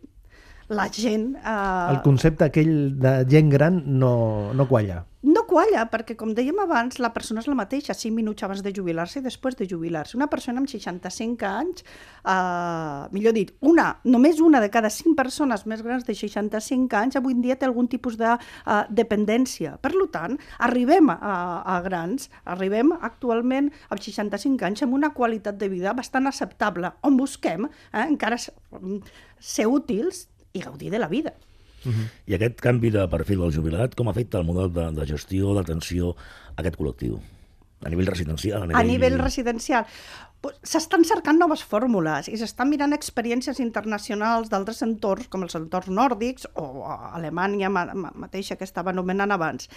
la 0.69 0.89
gent... 0.91 1.33
Uh... 1.39 1.95
El 1.95 2.03
concepte 2.05 2.47
aquell 2.47 2.75
de 2.99 3.17
gent 3.29 3.49
gran 3.53 3.81
no, 3.99 4.13
no 4.53 4.67
qualla 4.69 5.03
qualla, 5.53 5.85
perquè, 5.91 6.15
com 6.17 6.33
dèiem 6.35 6.57
abans, 6.63 6.97
la 7.03 7.11
persona 7.13 7.43
és 7.43 7.47
la 7.49 7.57
mateixa, 7.57 7.93
5 7.97 8.15
minuts 8.15 8.45
abans 8.45 8.63
de 8.65 8.73
jubilar-se 8.75 9.19
i 9.19 9.25
després 9.25 9.57
de 9.59 9.67
jubilar-se. 9.69 10.17
Una 10.17 10.29
persona 10.31 10.61
amb 10.61 10.69
65 10.71 11.45
anys, 11.49 11.83
eh, 12.33 13.03
millor 13.13 13.35
dit, 13.37 13.53
una, 13.61 13.87
només 14.03 14.41
una 14.41 14.61
de 14.63 14.71
cada 14.73 14.89
5 14.93 15.15
persones 15.19 15.65
més 15.69 15.83
grans 15.85 16.07
de 16.07 16.15
65 16.17 16.97
anys 16.99 17.19
avui 17.19 17.37
en 17.37 17.43
dia 17.45 17.57
té 17.59 17.67
algun 17.69 17.87
tipus 17.87 18.17
de 18.17 18.33
uh, 18.33 18.81
dependència. 18.89 19.77
Per 19.81 19.93
tant, 20.13 20.35
arribem 20.59 21.09
a, 21.13 21.35
a 21.75 21.79
grans, 21.85 22.29
arribem 22.45 22.91
actualment 22.99 23.69
amb 23.89 24.01
65 24.01 24.65
anys 24.67 24.83
amb 24.83 24.97
una 24.97 25.13
qualitat 25.13 25.57
de 25.57 25.69
vida 25.69 25.93
bastant 25.93 26.27
acceptable, 26.27 26.91
on 27.03 27.17
busquem 27.17 27.67
eh, 27.69 28.03
encara 28.03 28.37
ser 28.37 29.67
útils 29.67 30.27
i 30.53 30.61
gaudir 30.61 30.91
de 30.93 30.99
la 30.99 31.07
vida. 31.07 31.33
Uh 31.85 31.91
-huh. 31.91 32.07
I 32.27 32.35
aquest 32.35 32.61
canvi 32.61 32.89
de 32.89 33.07
perfil 33.07 33.39
del 33.39 33.53
jubilat, 33.53 33.95
com 33.95 34.07
afecta 34.07 34.39
el 34.39 34.45
model 34.45 34.71
de, 34.71 34.91
de 34.99 35.05
gestió, 35.05 35.53
d'atenció 35.53 36.15
a 36.55 36.61
aquest 36.61 36.77
col·lectiu? 36.77 37.19
A 37.83 37.89
nivell 37.89 38.07
residencial? 38.07 38.63
A 38.63 38.67
nivell, 38.67 38.79
a 38.79 38.83
nivell 38.83 39.17
residencial. 39.21 39.85
S'estan 40.67 41.05
cercant 41.07 41.37
noves 41.39 41.61
fórmules 41.63 42.27
i 42.27 42.35
s'estan 42.39 42.67
mirant 42.67 42.91
experiències 42.95 43.61
internacionals 43.63 44.49
d'altres 44.51 44.81
entorns, 44.83 45.29
com 45.31 45.45
els 45.45 45.55
entorns 45.55 45.87
nòrdics 45.87 46.49
o 46.59 46.83
Alemanya 47.15 47.69
ma 47.71 47.85
ma 47.95 48.11
mateixa 48.25 48.57
que 48.59 48.67
estava 48.67 48.91
anomenant 48.91 49.31
abans. 49.31 49.69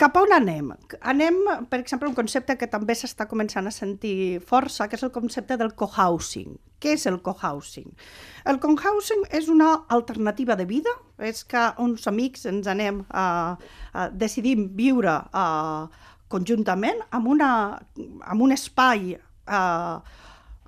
Cap 0.00 0.16
a 0.16 0.22
on 0.24 0.32
anem? 0.32 0.72
Anem, 1.00 1.40
per 1.68 1.80
exemple, 1.82 2.08
un 2.08 2.16
concepte 2.16 2.56
que 2.56 2.70
també 2.72 2.96
s'està 2.96 3.28
començant 3.28 3.68
a 3.68 3.74
sentir 3.74 4.40
força, 4.40 4.88
que 4.88 4.96
és 4.96 5.04
el 5.04 5.12
concepte 5.12 5.60
del 5.60 5.74
cohousing. 5.76 6.56
Què 6.80 6.96
és 6.96 7.06
el 7.08 7.20
cohousing? 7.24 7.92
El 8.48 8.60
cohousing 8.60 9.28
és 9.32 9.48
una 9.48 9.70
alternativa 9.88 10.56
de 10.56 10.64
vida, 10.68 10.92
és 11.18 11.44
que 11.48 11.68
uns 11.80 12.08
amics 12.10 12.44
ens 12.50 12.66
anem 12.68 13.04
a, 13.10 13.56
a 13.92 14.08
decidim 14.10 14.66
viure 14.76 15.14
a, 15.32 15.44
conjuntament 16.34 17.00
amb, 17.14 17.30
una, 17.30 17.48
amb 18.26 18.44
un 18.44 18.58
espai 18.58 19.14
eh, 19.14 20.20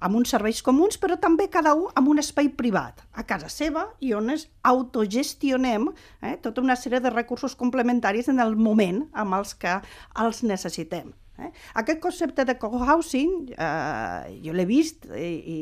amb 0.06 0.18
uns 0.18 0.32
serveis 0.32 0.62
comuns, 0.64 0.98
però 1.00 1.16
també 1.20 1.48
cada 1.52 1.74
un 1.76 1.92
amb 1.96 2.10
un 2.12 2.20
espai 2.20 2.50
privat, 2.56 3.00
a 3.16 3.24
casa 3.28 3.48
seva, 3.52 3.86
i 4.04 4.12
on 4.16 4.30
es 4.34 4.46
autogestionem 4.66 5.88
eh, 6.20 6.36
tota 6.42 6.62
una 6.64 6.76
sèrie 6.76 7.00
de 7.00 7.12
recursos 7.12 7.56
complementaris 7.56 8.28
en 8.32 8.42
el 8.44 8.56
moment 8.56 9.06
amb 9.14 9.38
els 9.38 9.54
que 9.56 9.78
els 10.22 10.42
necessitem. 10.44 11.14
Eh? 11.38 11.50
Aquest 11.80 12.00
concepte 12.04 12.44
de 12.48 12.56
co-housing 12.60 13.54
eh, 13.56 14.36
jo 14.44 14.56
l'he 14.56 14.68
vist 14.68 15.08
i, 15.08 15.32
i, 15.56 15.60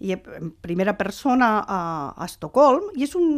i 0.00 0.14
en 0.16 0.50
primera 0.64 0.96
persona 0.98 1.60
a, 1.60 1.80
a 2.16 2.26
Estocolm 2.26 2.90
i 2.96 3.04
és, 3.06 3.14
un, 3.18 3.30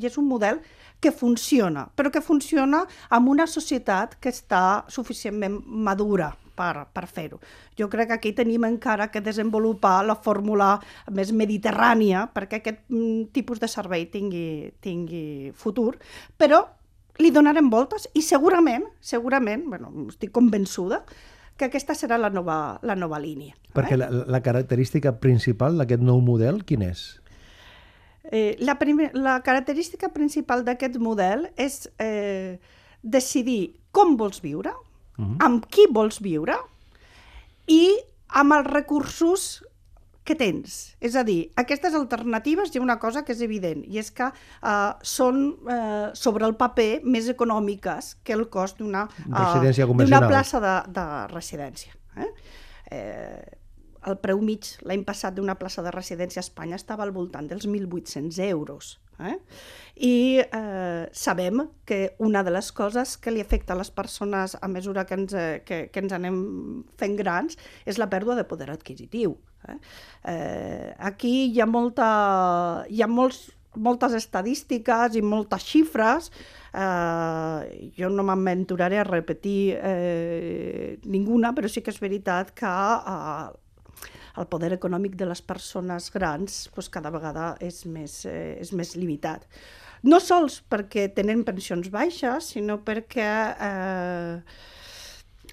i 0.00 0.06
és 0.06 0.18
un 0.20 0.28
model 0.28 0.60
que 1.00 1.12
funciona, 1.12 1.84
però 1.96 2.12
que 2.12 2.22
funciona 2.24 2.84
amb 3.12 3.28
una 3.28 3.46
societat 3.50 4.16
que 4.20 4.32
està 4.32 4.84
suficientment 4.88 5.58
madura 5.66 6.30
per, 6.56 6.86
per 6.94 7.04
fer-ho. 7.10 7.40
Jo 7.76 7.90
crec 7.92 8.08
que 8.08 8.16
aquí 8.16 8.32
tenim 8.36 8.64
encara 8.68 9.10
que 9.12 9.24
desenvolupar 9.24 9.98
la 10.06 10.16
fórmula 10.16 10.78
més 11.12 11.32
mediterrània 11.34 12.28
perquè 12.32 12.62
aquest 12.62 12.80
mm, 12.88 13.34
tipus 13.36 13.60
de 13.60 13.68
servei 13.68 14.06
tingui, 14.12 14.72
tingui 14.84 15.52
futur, 15.58 15.96
però 16.38 16.62
li 17.22 17.30
donarem 17.30 17.68
voltes 17.70 18.08
i 18.14 18.22
segurament, 18.26 18.86
segurament, 19.00 19.68
bueno, 19.70 19.92
estic 20.08 20.32
convençuda, 20.34 21.04
que 21.56 21.68
aquesta 21.68 21.94
serà 21.94 22.18
la 22.18 22.30
nova, 22.30 22.78
la 22.82 22.96
nova 22.98 23.20
línia. 23.22 23.54
Perquè 23.74 23.94
eh? 23.94 24.00
la, 24.00 24.08
la 24.10 24.40
característica 24.42 25.14
principal 25.22 25.78
d'aquest 25.78 26.02
nou 26.02 26.20
model, 26.24 26.62
quin 26.66 26.82
és? 26.86 27.04
Eh, 28.32 28.56
la, 28.64 28.78
primer, 28.80 29.10
la 29.14 29.38
característica 29.44 30.08
principal 30.14 30.64
d'aquest 30.64 30.96
model 31.02 31.46
és 31.60 31.84
eh, 32.02 32.58
decidir 33.02 33.76
com 33.94 34.16
vols 34.16 34.40
viure, 34.42 34.72
uh 34.72 35.24
-huh. 35.24 35.36
amb 35.44 35.66
qui 35.70 35.86
vols 35.90 36.20
viure 36.20 36.56
i 37.66 37.94
amb 38.28 38.52
els 38.52 38.66
recursos 38.66 39.62
que 40.24 40.34
tens. 40.34 40.96
És 41.04 41.16
a 41.20 41.24
dir, 41.26 41.50
aquestes 41.60 41.94
alternatives 41.94 42.72
hi 42.72 42.80
ha 42.80 42.84
una 42.84 42.98
cosa 42.98 43.22
que 43.24 43.34
és 43.36 43.42
evident, 43.44 43.84
i 43.84 44.00
és 44.00 44.10
que 44.14 44.30
eh, 44.30 44.92
són 45.04 45.42
eh, 45.70 46.06
sobre 46.16 46.48
el 46.48 46.56
paper 46.60 47.02
més 47.04 47.28
econòmiques 47.32 48.14
que 48.24 48.36
el 48.36 48.48
cost 48.52 48.80
d'una 48.80 49.04
uh, 49.04 49.36
plaça 50.30 50.62
de, 50.64 50.74
de 50.96 51.06
residència. 51.34 51.92
Eh? 52.16 52.30
Eh, 52.94 53.60
el 54.04 54.18
preu 54.20 54.40
mig 54.44 54.74
l'any 54.84 55.04
passat 55.04 55.36
d'una 55.36 55.56
plaça 55.60 55.82
de 55.84 55.92
residència 55.94 56.42
a 56.42 56.44
Espanya 56.44 56.76
estava 56.76 57.04
al 57.06 57.12
voltant 57.12 57.48
dels 57.48 57.64
1.800 57.68 58.40
euros. 58.48 58.98
Eh? 59.20 59.36
I 59.96 60.14
eh, 60.42 61.08
sabem 61.12 61.68
que 61.86 62.16
una 62.18 62.42
de 62.42 62.52
les 62.52 62.72
coses 62.72 63.16
que 63.16 63.32
li 63.32 63.40
afecta 63.44 63.74
a 63.74 63.78
les 63.78 63.92
persones 63.94 64.56
a 64.60 64.68
mesura 64.68 65.06
que 65.06 65.18
ens, 65.20 65.34
eh, 65.34 65.62
que, 65.64 65.86
que 65.92 66.02
ens 66.02 66.16
anem 66.16 66.38
fent 67.00 67.16
grans 67.20 67.58
és 67.86 68.00
la 68.00 68.10
pèrdua 68.10 68.36
de 68.40 68.46
poder 68.48 68.72
adquisitiu. 68.74 69.38
Eh? 69.68 69.78
Eh, 70.32 70.94
aquí 70.98 71.34
hi 71.52 71.60
ha, 71.60 71.66
molta, 71.66 72.08
hi 72.88 73.02
ha 73.02 73.08
molts, 73.10 73.46
moltes 73.74 74.14
estadístiques 74.14 75.16
i 75.18 75.22
moltes 75.24 75.64
xifres 75.66 76.30
eh, 76.74 77.90
jo 77.96 78.10
no 78.10 78.24
m'aventuraré 78.26 78.98
a 79.00 79.06
repetir 79.08 79.76
eh, 79.78 80.98
ninguna, 81.04 81.54
però 81.54 81.70
sí 81.70 81.82
que 81.82 81.94
és 81.94 82.00
veritat 82.02 82.52
que 82.56 82.70
eh, 82.70 83.46
el 84.40 84.48
poder 84.50 84.72
econòmic 84.74 85.14
de 85.18 85.28
les 85.30 85.42
persones 85.42 86.10
grans 86.14 86.64
doncs, 86.74 86.90
cada 86.90 87.12
vegada 87.14 87.54
és 87.62 87.84
més, 87.86 88.24
eh, 88.26 88.58
és 88.60 88.72
més 88.74 88.94
limitat. 88.98 89.46
No 90.04 90.20
sols 90.20 90.60
perquè 90.68 91.06
tenen 91.16 91.44
pensions 91.46 91.88
baixes, 91.90 92.50
sinó 92.52 92.80
perquè, 92.84 93.30
eh, 93.68 94.42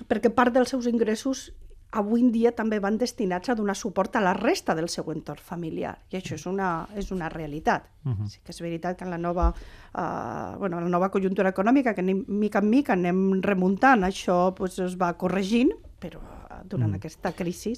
perquè 0.09 0.33
part 0.33 0.53
dels 0.53 0.73
seus 0.73 0.89
ingressos 0.89 1.51
avui 1.91 2.21
en 2.23 2.31
dia 2.31 2.51
també 2.55 2.79
van 2.79 2.97
destinats 2.97 3.51
a 3.51 3.55
donar 3.55 3.75
suport 3.75 4.15
a 4.15 4.21
la 4.23 4.33
resta 4.37 4.75
del 4.75 4.87
seu 4.89 5.11
entorn 5.11 5.43
familiar. 5.43 5.97
I 6.11 6.17
això 6.21 6.37
és 6.37 6.45
una, 6.47 6.87
és 6.95 7.11
una 7.11 7.29
realitat. 7.29 7.89
Uh 8.05 8.11
-huh. 8.11 8.29
Sí 8.29 8.39
que 8.43 8.51
és 8.51 8.61
veritat 8.61 8.97
que 8.97 9.03
en 9.03 9.11
la 9.11 9.17
nova, 9.17 9.53
eh, 9.93 10.57
bueno, 10.57 10.79
la 10.79 10.89
nova 10.89 11.09
conjuntura 11.09 11.49
econòmica, 11.49 11.93
que 11.93 12.01
anem, 12.01 12.23
mica 12.27 12.59
en 12.59 12.69
mica 12.69 12.93
anem 12.93 13.41
remuntant, 13.41 14.03
això 14.03 14.53
pues, 14.53 14.79
es 14.79 14.95
va 14.95 15.17
corregint, 15.17 15.71
però 15.99 16.19
durant 16.63 16.89
uh 16.89 16.93
-huh. 16.93 16.97
aquesta 16.97 17.31
crisi 17.33 17.75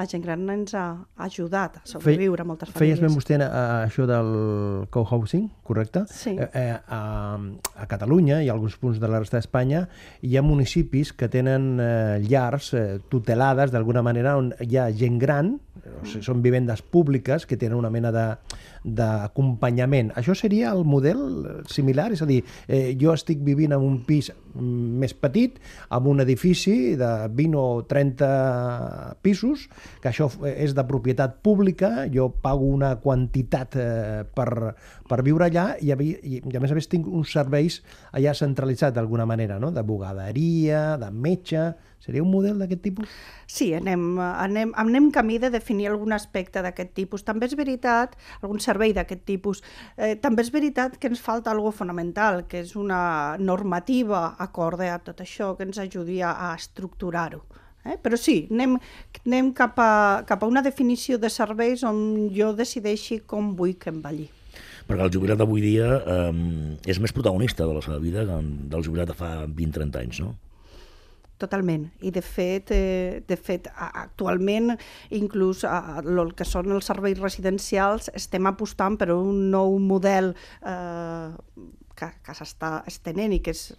la 0.00 0.06
gent 0.08 0.24
gran 0.24 0.48
ens 0.48 0.74
ha 0.74 0.86
ajudat 1.20 1.76
a 1.80 1.82
sobreviure 1.84 2.42
a 2.42 2.48
moltes 2.48 2.70
famílies. 2.72 2.98
Feies 2.98 3.02
ben 3.04 3.12
vostè 3.12 3.36
a, 3.36 3.48
a 3.48 3.64
això 3.84 4.06
del 4.08 4.30
co-housing, 4.94 5.48
correcte? 5.66 6.06
Sí. 6.08 6.32
Eh, 6.38 6.48
eh, 6.56 6.76
a, 6.88 7.00
a 7.36 7.88
Catalunya 7.90 8.40
i 8.40 8.48
a 8.48 8.56
alguns 8.56 8.78
punts 8.80 9.00
de 9.02 9.10
la 9.10 9.20
resta 9.20 9.38
d'Espanya 9.38 9.86
hi 10.24 10.36
ha 10.36 10.44
municipis 10.46 11.12
que 11.12 11.28
tenen 11.32 11.74
eh, 11.82 12.18
llars 12.24 12.72
eh, 12.74 12.86
tutelades 13.12 13.74
d'alguna 13.74 14.04
manera 14.06 14.38
on 14.40 14.54
hi 14.64 14.80
ha 14.80 14.88
gent 14.96 15.20
gran, 15.20 15.58
o 15.80 16.04
sigui, 16.06 16.24
són 16.24 16.40
vivendes 16.44 16.80
públiques 16.82 17.46
que 17.48 17.60
tenen 17.60 17.78
una 17.78 17.92
mena 17.92 18.12
de 18.14 18.26
d'acompanyament. 18.84 20.14
Això 20.16 20.32
seria 20.32 20.70
el 20.72 20.86
model 20.88 21.20
similar? 21.68 22.10
És 22.14 22.22
a 22.24 22.28
dir, 22.28 22.40
eh, 22.66 22.96
jo 23.00 23.12
estic 23.12 23.42
vivint 23.44 23.74
en 23.76 23.84
un 23.84 23.98
pis 24.06 24.30
més 24.54 25.14
petit, 25.14 25.58
amb 25.90 26.08
un 26.10 26.22
edifici 26.24 26.94
de 26.98 27.10
20 27.36 27.58
o 27.60 27.66
30 27.88 28.30
pisos, 29.24 29.66
que 30.02 30.10
això 30.10 30.30
és 30.50 30.74
de 30.76 30.84
propietat 30.88 31.38
pública, 31.44 32.06
jo 32.12 32.30
pago 32.42 32.68
una 32.70 32.94
quantitat 33.02 33.76
eh, 33.76 34.22
per, 34.24 34.74
per 35.08 35.20
viure 35.26 35.50
allà 35.50 35.74
i, 35.80 35.92
i, 35.92 36.40
i 36.40 36.56
a 36.56 36.62
més 36.62 36.72
a 36.72 36.78
més 36.78 36.90
tinc 36.90 37.08
uns 37.08 37.32
serveis 37.36 37.80
allà 38.12 38.34
centralitzats 38.36 38.96
d'alguna 38.96 39.28
manera, 39.28 39.60
no? 39.62 39.72
de 39.74 39.86
bugaderia, 39.86 40.96
de 41.00 41.12
metge... 41.14 41.70
Seria 42.00 42.22
un 42.24 42.30
model 42.32 42.56
d'aquest 42.58 42.80
tipus? 42.80 43.12
Sí, 43.44 43.70
anem, 43.76 44.16
anem, 44.18 44.72
anem 44.80 45.10
camí 45.12 45.36
de 45.38 45.50
definir 45.52 45.90
algun 45.90 46.14
aspecte 46.16 46.62
d'aquest 46.64 46.94
tipus. 46.96 47.26
També 47.28 47.44
és 47.50 47.56
veritat, 47.58 48.16
algun 48.40 48.62
servei 48.64 48.94
d'aquest 48.96 49.26
tipus, 49.28 49.60
eh, 49.96 50.14
també 50.16 50.46
és 50.46 50.52
veritat 50.54 50.96
que 50.96 51.10
ens 51.12 51.20
falta 51.20 51.52
algo 51.52 51.74
fonamental, 51.76 52.46
que 52.48 52.64
és 52.64 52.74
una 52.76 53.36
normativa 53.38 54.34
acorde 54.40 54.88
a 54.88 54.98
tot 55.04 55.20
això 55.20 55.52
que 55.58 55.68
ens 55.68 55.78
ajudi 55.78 56.22
a, 56.24 56.32
a 56.48 56.54
estructurar-ho. 56.56 57.44
Eh? 57.84 57.96
Però 58.00 58.16
sí, 58.16 58.46
anem, 58.50 58.78
anem 59.26 59.52
cap, 59.56 59.76
a, 59.80 60.24
cap 60.28 60.42
a 60.42 60.48
una 60.48 60.64
definició 60.64 61.20
de 61.20 61.28
serveis 61.32 61.84
on 61.84 62.30
jo 62.32 62.52
decideixi 62.56 63.22
com 63.28 63.54
vull 63.56 63.76
que 63.80 63.92
em 63.92 64.00
balli. 64.00 64.28
Perquè 64.88 65.04
el 65.04 65.12
jubilat 65.12 65.38
d'avui 65.38 65.62
dia 65.62 65.96
eh, 66.00 66.30
és 66.88 66.98
més 66.98 67.12
protagonista 67.12 67.68
de 67.68 67.76
la 67.76 67.84
seva 67.84 68.00
vida 68.00 68.24
que 68.24 68.40
del 68.72 68.84
jubilat 68.84 69.12
de 69.12 69.16
fa 69.16 69.34
20-30 69.44 70.00
anys, 70.00 70.24
no? 70.24 70.38
Totalment. 71.40 71.86
I 72.04 72.12
de 72.12 72.20
fet, 72.20 72.70
eh, 72.76 73.22
de 73.26 73.36
fet 73.40 73.70
actualment, 73.76 74.74
inclús 75.16 75.64
a, 75.64 76.02
el 76.04 76.34
que 76.36 76.44
són 76.44 76.68
els 76.76 76.90
serveis 76.90 77.20
residencials, 77.20 78.10
estem 78.14 78.48
apostant 78.50 78.98
per 79.00 79.08
un 79.14 79.46
nou 79.54 79.78
model 79.80 80.34
eh, 80.60 81.30
que, 82.00 82.08
que 82.24 82.34
s'està 82.36 82.70
estenent 82.88 83.34
i 83.36 83.40
que, 83.44 83.52
és, 83.54 83.74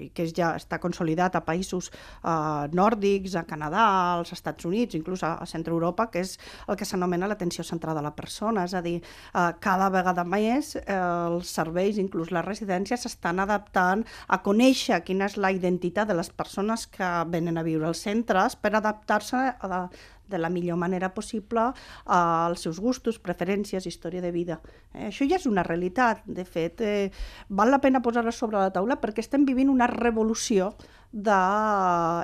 i 0.00 0.08
que 0.14 0.26
és 0.26 0.34
ja 0.36 0.54
està 0.56 0.78
consolidat 0.82 1.36
a 1.36 1.42
països 1.44 1.90
eh, 1.92 2.66
nòrdics, 2.76 3.36
a 3.36 3.44
Canadà, 3.48 3.84
als 4.16 4.32
Estats 4.36 4.66
Units, 4.68 4.96
inclús 4.98 5.24
a, 5.26 5.34
a 5.42 5.48
Centre 5.50 5.74
Europa, 5.74 6.08
que 6.12 6.24
és 6.24 6.36
el 6.66 6.78
que 6.80 6.88
s'anomena 6.88 7.28
l'atenció 7.30 7.64
centrada 7.66 8.02
a 8.02 8.06
la 8.06 8.14
persona, 8.16 8.64
és 8.66 8.76
a 8.76 8.82
dir, 8.84 8.96
eh, 9.02 9.46
cada 9.60 9.90
vegada 9.94 10.24
més 10.24 10.74
eh, 10.80 10.86
els 10.96 11.52
serveis, 11.60 12.00
inclús 12.02 12.32
les 12.34 12.46
residències, 12.46 13.04
s'estan 13.06 13.42
adaptant 13.44 14.06
a 14.28 14.40
conèixer 14.46 15.02
quina 15.06 15.28
és 15.30 15.38
la 15.40 15.52
identitat 15.54 16.08
de 16.08 16.16
les 16.16 16.30
persones 16.32 16.86
que 16.90 17.08
venen 17.32 17.58
a 17.58 17.66
viure 17.66 17.90
als 17.90 18.04
centres 18.06 18.56
per 18.56 18.74
adaptar-se 18.74 19.42
a, 19.60 19.86
de 20.28 20.38
la 20.38 20.50
millor 20.50 20.76
manera 20.76 21.12
possible 21.14 21.70
als 22.04 22.64
seus 22.66 22.80
gustos, 22.80 23.18
preferències, 23.18 23.86
història 23.86 24.22
de 24.22 24.32
vida. 24.32 24.60
Eh, 24.92 25.08
això 25.10 25.26
ja 25.28 25.38
és 25.40 25.46
una 25.46 25.64
realitat. 25.66 26.22
De 26.26 26.44
fet, 26.44 26.80
eh, 26.80 27.10
val 27.48 27.70
la 27.70 27.80
pena 27.80 28.02
posar-la 28.02 28.32
sobre 28.32 28.58
la 28.58 28.72
taula 28.72 29.00
perquè 29.00 29.24
estem 29.24 29.44
vivint 29.46 29.70
una 29.70 29.86
revolució 29.86 30.74
de... 31.12 31.40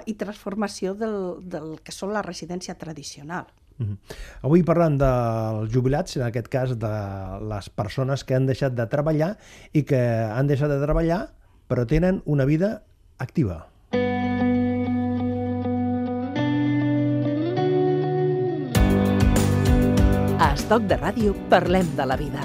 i 0.07 0.15
transformació 0.15 0.95
del, 0.95 1.19
del 1.43 1.77
que 1.83 1.93
són 1.93 2.13
la 2.13 2.23
residència 2.23 2.75
tradicional. 2.79 3.47
Uh 3.79 3.87
-huh. 3.87 3.97
Avui 4.43 4.63
parlant 4.63 4.99
dels 4.99 5.73
jubilats, 5.73 6.17
en 6.17 6.23
aquest 6.23 6.49
cas 6.49 6.79
de 6.79 6.95
les 7.49 7.71
persones 7.71 8.25
que 8.25 8.35
han 8.35 8.47
deixat 8.47 8.75
de 8.75 8.87
treballar 8.87 9.39
i 9.73 9.83
que 9.83 9.99
han 9.99 10.47
deixat 10.47 10.69
de 10.69 10.81
treballar 10.83 11.33
però 11.73 11.87
tenen 11.89 12.21
una 12.27 12.45
vida 12.45 12.85
activa. 13.17 13.72
Estoc 20.53 20.85
de 20.85 20.99
Ràdio 21.01 21.33
parlem 21.49 21.87
de 21.97 22.05
la 22.05 22.17
vida. 22.21 22.45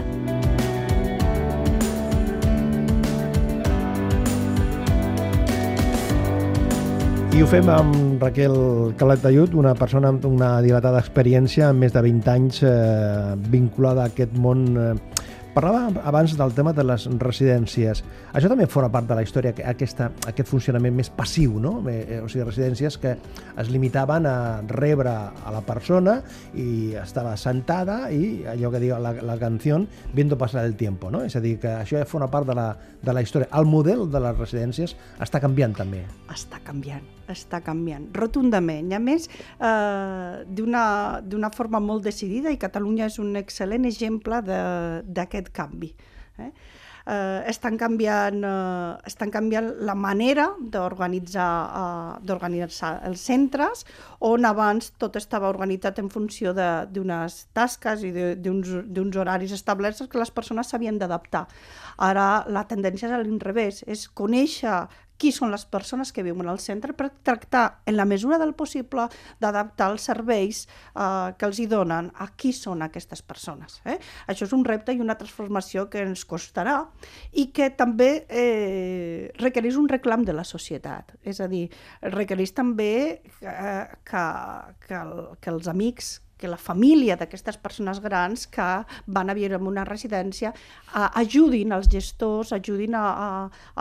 I 7.38 7.44
ho 7.44 7.48
fem 7.52 7.68
amb 7.70 8.24
Raquel 8.24 8.56
Calatayud, 8.98 9.54
una 9.60 9.76
persona 9.78 10.10
amb 10.10 10.24
una 10.26 10.56
dilatada 10.66 11.04
experiència, 11.04 11.68
amb 11.70 11.84
més 11.84 11.94
de 11.94 12.02
20 12.02 12.32
anys 12.34 12.64
eh, 12.66 13.36
vinculada 13.52 14.08
a 14.08 14.10
aquest 14.10 14.34
món 14.42 14.64
eh, 14.74 14.94
Parlava 15.58 15.90
abans 16.06 16.36
del 16.38 16.52
tema 16.54 16.70
de 16.70 16.84
les 16.86 17.08
residències. 17.18 18.04
Això 18.38 18.50
també 18.52 18.68
forma 18.70 18.92
part 18.94 19.08
de 19.10 19.16
la 19.18 19.24
història, 19.26 19.56
aquesta, 19.66 20.12
aquest 20.30 20.52
funcionament 20.52 20.94
més 20.94 21.10
passiu, 21.10 21.56
no? 21.58 21.80
Eh, 21.90 22.20
o 22.22 22.28
sigui, 22.30 22.44
residències 22.46 23.00
que 23.02 23.16
es 23.58 23.72
limitaven 23.74 24.28
a 24.30 24.36
rebre 24.70 25.10
a 25.10 25.54
la 25.56 25.64
persona 25.66 26.20
i 26.54 26.94
estava 27.02 27.34
sentada 27.42 28.12
i 28.14 28.46
allò 28.46 28.70
que 28.76 28.84
diu 28.84 29.00
la, 29.02 29.16
la 29.18 29.40
canció 29.42 29.80
viendo 30.14 30.38
passar 30.38 30.62
el 30.70 30.76
tiempo, 30.78 31.10
no? 31.10 31.24
És 31.26 31.34
a 31.34 31.42
dir, 31.42 31.56
que 31.58 31.74
això 31.74 32.06
forma 32.06 32.30
part 32.30 32.46
de 32.46 32.54
la, 32.54 32.68
de 33.02 33.18
la 33.18 33.26
història. 33.26 33.50
El 33.58 33.66
model 33.66 34.06
de 34.14 34.22
les 34.22 34.38
residències 34.38 34.94
està 35.18 35.42
canviant 35.42 35.74
també. 35.74 36.04
Està 36.30 36.62
canviant, 36.70 37.02
està 37.34 37.64
canviant, 37.66 38.06
rotundament. 38.14 38.94
I 38.94 39.00
a 39.00 39.02
més, 39.02 39.26
eh, 39.58 40.46
d'una 40.46 41.52
forma 41.58 41.82
molt 41.82 42.06
decidida, 42.06 42.54
i 42.54 42.62
Catalunya 42.62 43.10
és 43.10 43.18
un 43.18 43.34
excel·lent 43.42 43.90
exemple 43.90 44.44
d'aquest 44.46 45.47
canvi. 45.54 45.94
Eh? 46.38 46.52
eh, 47.08 47.44
estan, 47.48 47.78
canviant, 47.80 48.44
eh, 48.44 49.08
estan 49.08 49.32
canviant 49.32 49.72
la 49.88 49.96
manera 49.96 50.50
d'organitzar 50.60 51.48
eh, 52.22 53.08
els 53.10 53.24
centres, 53.24 53.86
on 54.20 54.46
abans 54.46 54.92
tot 55.00 55.16
estava 55.20 55.50
organitzat 55.50 56.00
en 56.04 56.10
funció 56.14 56.54
d'unes 56.54 57.40
tasques 57.58 58.04
i 58.04 58.12
d'uns 58.44 59.18
horaris 59.18 59.56
establerts 59.56 60.04
que 60.12 60.22
les 60.22 60.32
persones 60.32 60.70
s'havien 60.70 61.00
d'adaptar. 61.00 61.48
Ara 61.98 62.46
la 62.48 62.68
tendència 62.68 63.08
és 63.10 63.16
a 63.16 63.22
l'inrevés, 63.24 63.84
és 63.88 64.08
conèixer 64.08 64.86
qui 65.18 65.32
són 65.36 65.52
les 65.54 65.66
persones 65.66 66.14
que 66.14 66.24
viuen 66.26 66.48
al 66.48 66.60
centre 66.64 66.94
per 66.98 67.10
tractar, 67.26 67.82
en 67.86 67.98
la 67.98 68.06
mesura 68.06 68.38
del 68.38 68.54
possible, 68.58 69.08
d'adaptar 69.42 69.90
els 69.94 70.08
serveis 70.10 70.64
eh, 70.68 71.34
que 71.38 71.48
els 71.50 71.60
hi 71.60 71.68
donen 71.72 72.12
a 72.16 72.30
qui 72.38 72.54
són 72.54 72.86
aquestes 72.86 73.24
persones. 73.26 73.82
Eh? 73.86 73.98
Això 74.28 74.48
és 74.48 74.54
un 74.56 74.66
repte 74.66 74.94
i 74.94 75.02
una 75.04 75.18
transformació 75.20 75.88
que 75.90 76.04
ens 76.06 76.26
costarà 76.30 76.80
i 77.34 77.50
que 77.56 77.72
també 77.78 78.12
eh, 78.30 79.34
requereix 79.42 79.78
un 79.78 79.90
reclam 79.90 80.26
de 80.28 80.38
la 80.38 80.46
societat. 80.48 81.18
És 81.24 81.42
a 81.42 81.50
dir, 81.52 81.66
requereix 82.14 82.54
també 82.58 82.94
eh, 83.42 83.84
que, 84.08 84.24
que, 84.88 85.04
que 85.42 85.54
els 85.54 85.68
amics 85.72 86.18
que 86.38 86.48
la 86.48 86.58
família 86.58 87.18
d'aquestes 87.18 87.58
persones 87.58 88.00
grans 88.04 88.48
que 88.48 88.68
van 89.06 89.30
a 89.30 89.36
viure 89.38 89.58
en 89.58 89.68
una 89.68 89.86
residència 89.86 90.54
a, 90.94 91.08
ajudin 91.20 91.74
als 91.74 91.90
gestors, 91.92 92.54
ajudin 92.54 92.96
a, 92.96 93.06
a, 93.08 93.30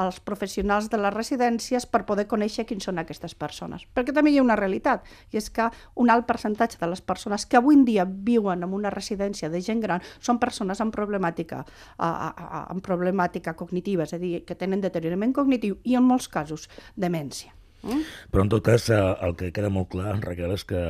als 0.07 0.21
professionals 0.21 0.89
de 0.91 1.01
les 1.01 1.15
residències 1.15 1.87
per 1.87 2.05
poder 2.09 2.27
conèixer 2.31 2.67
quins 2.67 2.89
són 2.89 2.99
aquestes 3.03 3.35
persones. 3.35 3.85
Perquè 3.95 4.15
també 4.17 4.33
hi 4.33 4.41
ha 4.41 4.47
una 4.47 4.59
realitat, 4.59 5.05
i 5.33 5.41
és 5.41 5.51
que 5.51 5.69
un 5.95 6.11
alt 6.11 6.27
percentatge 6.27 6.81
de 6.81 6.91
les 6.91 7.03
persones 7.05 7.47
que 7.47 7.61
avui 7.61 7.77
en 7.77 7.85
dia 7.85 8.07
viuen 8.07 8.65
en 8.65 8.73
una 8.75 8.93
residència 8.95 9.51
de 9.53 9.61
gent 9.61 9.83
gran 9.85 10.05
són 10.19 10.41
persones 10.43 10.81
amb 10.81 10.95
problemàtica, 10.95 11.63
a, 11.99 12.09
a, 12.09 12.65
amb 12.71 12.85
problemàtica 12.85 13.57
cognitiva, 13.59 14.09
és 14.09 14.17
a 14.17 14.23
dir, 14.23 14.41
que 14.47 14.59
tenen 14.59 14.83
deteriorament 14.85 15.37
cognitiu 15.37 15.79
i 15.85 15.97
en 15.99 16.07
molts 16.07 16.29
casos 16.33 16.71
demència. 16.97 17.53
Mm? 17.87 18.07
Però 18.33 18.45
en 18.45 18.53
tot 18.53 18.65
cas, 18.67 18.89
eh, 18.91 19.01
el 19.27 19.37
que 19.39 19.53
queda 19.55 19.71
molt 19.73 19.91
clar, 19.95 20.17
Raquel, 20.25 20.55
és 20.57 20.65
que, 20.69 20.81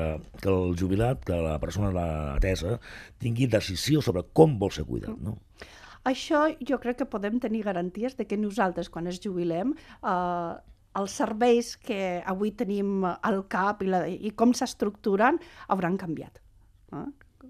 que 0.43 0.53
el 0.53 0.77
jubilat, 0.81 1.25
que 1.27 1.41
la 1.45 1.59
persona 1.63 1.93
atesa, 2.35 2.79
tingui 3.23 3.49
decisió 3.53 4.03
sobre 4.05 4.25
com 4.33 4.57
vol 4.59 4.73
ser 4.75 4.87
cuidat, 4.89 5.17
no? 5.21 5.39
Això 6.07 6.45
jo 6.63 6.79
crec 6.79 7.01
que 7.01 7.11
podem 7.11 7.41
tenir 7.43 7.65
garanties 7.67 8.15
de 8.15 8.29
que 8.31 8.39
nosaltres, 8.39 8.89
quan 8.95 9.09
es 9.11 9.19
jubilem, 9.23 9.75
eh, 10.07 10.55
els 10.97 11.17
serveis 11.21 11.75
que 11.77 12.23
avui 12.25 12.53
tenim 12.57 13.05
al 13.05 13.43
CAP 13.53 13.85
i, 13.85 13.93
la, 13.93 14.03
i 14.09 14.33
com 14.39 14.55
s'estructuren 14.57 15.41
hauran 15.69 15.99
canviat. 16.01 16.41
Eh? 16.95 17.09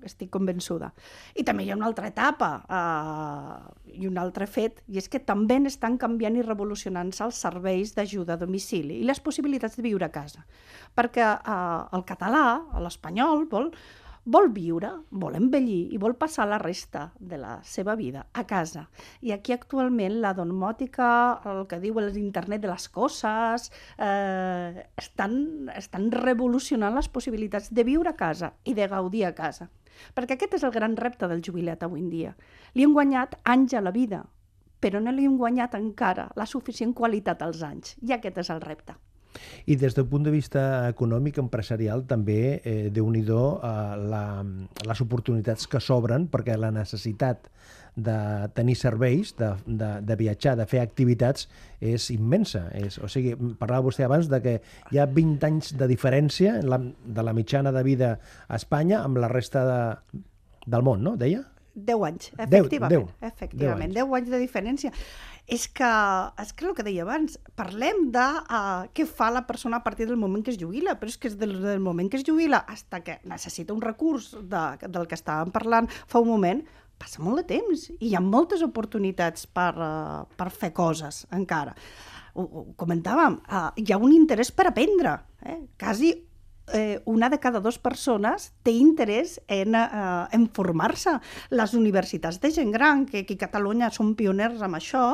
Estic 0.08 0.30
convençuda. 0.34 0.92
I 1.34 1.44
també 1.46 1.66
hi 1.66 1.72
ha 1.72 1.78
una 1.78 1.88
altra 1.90 2.10
etapa 2.12 2.50
eh, 2.66 3.98
i 4.00 4.08
un 4.08 4.18
altre 4.22 4.46
fet, 4.46 4.82
i 4.88 5.00
és 5.02 5.10
que 5.12 5.20
també 5.20 5.58
estan 5.66 5.98
canviant 5.98 6.36
i 6.36 6.46
revolucionant-se 6.46 7.25
els 7.25 7.42
serveis 7.42 7.94
d'ajuda 7.96 8.34
a 8.34 8.40
domicili 8.40 9.00
i 9.00 9.06
les 9.08 9.20
possibilitats 9.20 9.78
de 9.78 9.86
viure 9.86 10.06
a 10.06 10.12
casa. 10.14 10.44
Perquè 10.96 11.28
eh, 11.36 11.60
el 11.96 12.04
català, 12.08 12.46
l'espanyol, 12.82 13.46
vol 13.50 13.72
vol 14.26 14.48
viure, 14.50 14.90
vol 15.22 15.36
envellir 15.38 15.92
i 15.94 15.98
vol 16.02 16.16
passar 16.18 16.48
la 16.50 16.58
resta 16.58 17.06
de 17.18 17.38
la 17.38 17.60
seva 17.62 17.94
vida 17.94 18.26
a 18.34 18.42
casa. 18.46 18.88
I 19.22 19.32
aquí 19.32 19.54
actualment 19.54 20.18
la 20.20 20.32
domòtica, 20.34 21.08
el 21.46 21.62
que 21.70 21.78
diu 21.82 22.00
l'internet 22.02 22.64
de 22.64 22.72
les 22.72 22.88
coses, 22.90 23.70
eh, 23.98 24.86
estan, 24.98 25.70
estan 25.76 26.10
revolucionant 26.10 26.98
les 26.98 27.08
possibilitats 27.08 27.70
de 27.70 27.86
viure 27.86 28.10
a 28.10 28.18
casa 28.18 28.52
i 28.64 28.75
de 28.75 28.88
gaudir 28.90 29.25
a 29.26 29.34
casa. 29.34 29.70
Perquè 30.14 30.36
aquest 30.36 30.56
és 30.58 30.64
el 30.66 30.74
gran 30.74 30.96
repte 30.96 31.28
del 31.28 31.42
jubilat 31.42 31.82
avui 31.82 32.00
en 32.00 32.10
dia. 32.10 32.36
Li 32.74 32.86
hem 32.86 32.94
guanyat 32.96 33.38
anys 33.44 33.74
a 33.74 33.82
la 33.84 33.94
vida, 33.94 34.24
però 34.80 35.00
no 35.02 35.12
li 35.12 35.24
hem 35.26 35.36
guanyat 35.40 35.74
encara 35.78 36.30
la 36.36 36.46
suficient 36.46 36.94
qualitat 36.94 37.42
als 37.42 37.62
anys. 37.62 37.96
I 38.02 38.16
aquest 38.16 38.38
és 38.44 38.50
el 38.54 38.60
repte. 38.60 38.96
I 39.66 39.76
des 39.81 39.97
del 39.97 40.07
punt 40.11 40.26
de 40.26 40.35
vista 40.35 40.88
econòmic, 40.90 41.40
empresarial, 41.43 42.05
també, 42.09 42.61
eh, 42.64 42.88
déu 42.95 43.09
nhi 43.11 43.25
eh, 43.25 43.97
la, 44.12 44.25
les 44.87 45.01
oportunitats 45.01 45.66
que 45.66 45.81
s'obren, 45.81 46.29
perquè 46.29 46.57
la 46.57 46.70
necessitat 46.70 47.51
de 47.96 48.16
tenir 48.53 48.77
serveis, 48.77 49.33
de, 49.38 49.55
de, 49.66 49.88
de 50.05 50.16
viatjar, 50.16 50.55
de 50.57 50.66
fer 50.68 50.83
activitats, 50.85 51.49
és 51.81 52.11
immensa. 52.12 52.66
És, 52.77 53.01
o 53.01 53.09
sigui, 53.09 53.35
parlava 53.59 53.88
vostè 53.88 54.05
abans 54.05 54.29
de 54.29 54.40
que 54.44 54.57
hi 54.92 55.01
ha 55.01 55.09
20 55.09 55.49
anys 55.49 55.72
de 55.81 55.88
diferència 55.88 56.61
la, 56.62 56.79
de 56.79 57.25
la 57.25 57.33
mitjana 57.33 57.72
de 57.72 57.83
vida 57.83 58.18
a 58.49 58.61
Espanya 58.61 59.01
amb 59.03 59.18
la 59.22 59.33
resta 59.33 59.64
de, 59.64 60.22
del 60.66 60.85
món, 60.85 61.03
no? 61.03 61.16
Deia? 61.16 61.46
10 61.76 62.04
anys, 62.08 62.32
efectivament. 62.34 62.92
10, 62.92 63.06
10. 63.20 63.32
Efectivament, 63.32 63.92
10 63.92 64.02
anys. 64.02 64.10
10 64.10 64.20
anys 64.20 64.30
de 64.32 64.40
diferència 64.40 64.92
és 65.46 65.68
que, 65.70 65.88
és 66.42 66.52
que 66.58 66.66
el 66.66 66.74
que 66.74 66.84
deia 66.86 67.04
abans, 67.04 67.36
parlem 67.58 68.08
de 68.14 68.24
uh, 68.42 68.88
què 68.96 69.06
fa 69.06 69.28
la 69.30 69.44
persona 69.46 69.78
a 69.78 69.84
partir 69.84 70.08
del 70.08 70.18
moment 70.18 70.42
que 70.42 70.50
es 70.50 70.58
jubila, 70.58 70.96
però 70.98 71.12
és 71.12 71.18
que 71.22 71.30
és 71.30 71.36
del, 71.38 71.54
del 71.62 71.82
moment 71.82 72.10
que 72.10 72.18
es 72.18 72.26
jubila 72.26 72.64
fins 72.66 73.04
que 73.06 73.20
necessita 73.30 73.74
un 73.76 73.84
recurs 73.84 74.32
de, 74.40 74.64
del 74.88 75.06
que 75.06 75.14
estàvem 75.14 75.54
parlant 75.54 75.86
fa 75.92 76.22
un 76.24 76.32
moment, 76.32 76.64
passa 76.98 77.22
molt 77.22 77.44
de 77.44 77.46
temps 77.54 77.86
i 77.92 78.10
hi 78.10 78.14
ha 78.16 78.24
moltes 78.24 78.64
oportunitats 78.66 79.46
per, 79.46 79.72
uh, 79.76 80.24
per 80.36 80.50
fer 80.50 80.72
coses 80.74 81.24
encara. 81.36 81.76
Ho, 82.36 82.42
ho 82.42 82.64
comentàvem, 82.76 83.38
uh, 83.46 83.68
hi 83.78 83.92
ha 83.92 84.00
un 84.02 84.16
interès 84.16 84.50
per 84.50 84.72
aprendre, 84.72 85.14
eh? 85.46 85.60
quasi 85.78 86.10
eh, 86.72 87.00
una 87.05 87.31
de 87.31 87.38
cada 87.40 87.61
dues 87.61 87.79
persones 87.79 88.52
té 88.66 88.74
interès 88.74 89.40
en, 89.48 89.74
eh, 89.74 90.26
en 90.33 90.48
formar-se. 90.48 91.18
Les 91.50 91.74
universitats 91.74 92.40
de 92.40 92.50
gent 92.50 92.72
gran, 92.72 93.07
que 93.07 93.24
aquí 93.24 93.35
a 93.35 93.44
Catalunya 93.46 93.90
són 93.90 94.14
pioners 94.14 94.62
amb 94.62 94.79
això, 94.79 95.07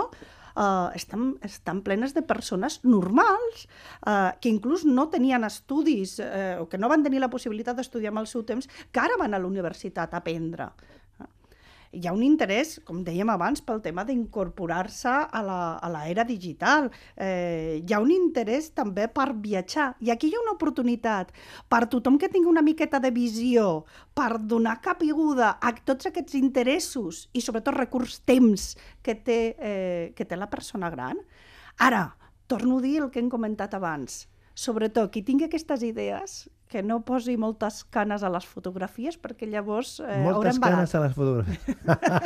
eh, 0.56 0.88
estan, 0.94 1.36
estan 1.42 1.82
plenes 1.82 2.14
de 2.14 2.22
persones 2.22 2.80
normals 2.84 3.66
eh, 4.06 4.32
que 4.40 4.48
inclús 4.48 4.84
no 4.84 5.08
tenien 5.08 5.44
estudis 5.44 6.18
eh, 6.20 6.58
o 6.60 6.68
que 6.68 6.78
no 6.78 6.88
van 6.88 7.02
tenir 7.02 7.20
la 7.20 7.30
possibilitat 7.30 7.76
d'estudiar 7.76 8.12
amb 8.12 8.24
el 8.24 8.30
seu 8.30 8.44
temps, 8.44 8.68
que 8.90 9.00
ara 9.00 9.18
van 9.20 9.34
a 9.34 9.40
la 9.40 9.48
universitat 9.48 10.14
a 10.14 10.22
aprendre 10.22 10.72
hi 11.92 12.06
ha 12.08 12.12
un 12.16 12.22
interès, 12.24 12.78
com 12.88 13.02
dèiem 13.04 13.28
abans, 13.32 13.60
pel 13.64 13.82
tema 13.84 14.04
d'incorporar-se 14.08 15.12
a 15.28 15.90
l'era 15.92 16.24
digital. 16.24 16.88
Eh, 17.16 17.82
hi 17.84 17.92
ha 17.92 18.00
un 18.00 18.10
interès 18.14 18.70
també 18.76 19.08
per 19.12 19.28
viatjar. 19.44 19.90
I 20.00 20.12
aquí 20.14 20.30
hi 20.30 20.36
ha 20.36 20.42
una 20.42 20.56
oportunitat 20.56 21.34
per 21.68 21.84
tothom 21.92 22.16
que 22.18 22.30
tingui 22.32 22.50
una 22.50 22.64
miqueta 22.64 23.00
de 23.02 23.12
visió, 23.12 23.84
per 24.14 24.40
donar 24.40 24.78
capiguda 24.80 25.58
a 25.60 25.74
tots 25.84 26.08
aquests 26.08 26.36
interessos 26.40 27.26
i 27.32 27.44
sobretot 27.44 27.76
recurs 27.76 28.20
temps 28.24 28.72
que 29.04 29.14
té, 29.14 29.40
eh, 29.58 30.12
que 30.16 30.24
té 30.24 30.36
la 30.36 30.50
persona 30.50 30.90
gran. 30.90 31.20
Ara, 31.78 32.08
torno 32.46 32.78
a 32.78 32.82
dir 32.82 32.98
el 33.02 33.10
que 33.10 33.20
hem 33.20 33.30
comentat 33.32 33.74
abans. 33.74 34.31
Sobretot, 34.54 35.10
qui 35.12 35.22
tingui 35.24 35.46
aquestes 35.48 35.84
idees, 35.86 36.42
que 36.72 36.82
no 36.82 37.02
posi 37.04 37.36
moltes 37.36 37.82
canes 37.92 38.24
a 38.24 38.30
les 38.32 38.44
fotografies 38.48 39.18
perquè 39.20 39.44
llavors 39.48 39.98
eh, 40.00 40.22
moltes 40.24 40.56
haurem 40.56 40.60
canes 40.64 40.94
a 40.96 41.02
les 41.04 41.16
fotografies 41.16 41.74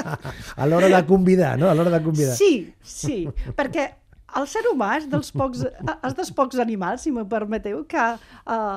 a 0.63 0.69
l'hora 0.71 0.91
de 0.93 1.01
convidar, 1.09 1.57
no? 1.59 1.71
A 1.71 1.75
l'hora 1.75 1.91
de 1.91 2.03
convidar. 2.05 2.37
Sí, 2.39 2.71
sí, 2.83 3.25
perquè 3.59 3.89
el 4.39 4.47
ser 4.51 4.63
humà 4.71 4.93
és 5.01 5.09
dels 5.11 5.33
pocs, 5.35 5.65
és 5.67 6.19
dels 6.19 6.31
pocs 6.37 6.61
animals, 6.63 7.03
si 7.07 7.15
m'ho 7.15 7.27
permeteu, 7.31 7.83
que 7.91 8.05
eh, 8.15 8.77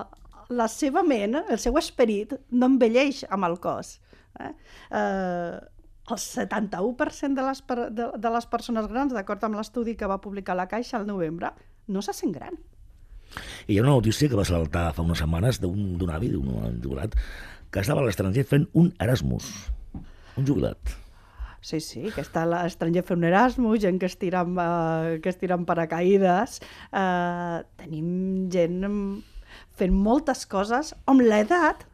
la 0.49 0.67
seva 0.71 1.03
ment, 1.05 1.37
el 1.41 1.61
seu 1.61 1.77
esperit, 1.81 2.33
no 2.49 2.71
envelleix 2.73 3.23
amb 3.29 3.49
el 3.49 3.59
cos. 3.61 3.97
Eh? 4.39 4.53
Eh, 4.97 5.59
el 6.09 6.17
71% 6.17 7.37
de 7.37 7.45
les, 7.45 7.61
de, 7.93 8.09
de 8.17 8.33
les 8.33 8.49
persones 8.49 8.89
grans, 8.89 9.13
d'acord 9.13 9.43
amb 9.45 9.59
l'estudi 9.59 9.93
que 9.97 10.09
va 10.09 10.21
publicar 10.21 10.57
la 10.57 10.67
Caixa 10.71 10.97
al 10.97 11.05
novembre, 11.09 11.53
no 11.87 12.01
se 12.01 12.15
sent 12.17 12.33
gran. 12.33 12.57
I 13.67 13.73
hi 13.73 13.79
ha 13.79 13.83
una 13.85 13.95
notícia 13.95 14.29
que 14.29 14.39
va 14.39 14.47
saltar 14.47 14.89
fa 14.95 15.05
unes 15.05 15.21
setmanes 15.21 15.61
d'un 15.61 16.09
avi, 16.13 16.31
d'un 16.33 16.79
jubilat, 16.83 17.17
que 17.69 17.83
estava 17.83 18.01
a 18.01 18.07
l'estranger 18.07 18.45
fent 18.49 18.65
un 18.73 18.91
Erasmus, 19.01 19.51
un 20.37 20.47
jubilat. 20.47 20.97
Sí, 21.61 21.81
sí, 21.83 22.05
que 22.15 22.23
està 22.23 22.45
a 22.45 22.49
l'estranger 22.49 23.03
fent 23.05 23.19
un 23.19 23.27
Erasmus, 23.27 23.81
gent 23.83 23.99
que 23.99 24.07
es 24.07 24.15
tira 24.19 24.45
amb, 24.45 24.61
uh, 24.63 25.19
que 25.21 25.31
es 25.33 25.39
tira 25.41 25.57
amb 25.59 25.67
paracaïdes. 25.67 26.61
Uh, 26.89 27.59
tenim 27.81 28.47
gent 28.53 28.79
fent 29.79 29.95
moltes 29.95 30.45
coses 30.49 30.93
amb 31.09 31.23
l'edat 31.25 31.88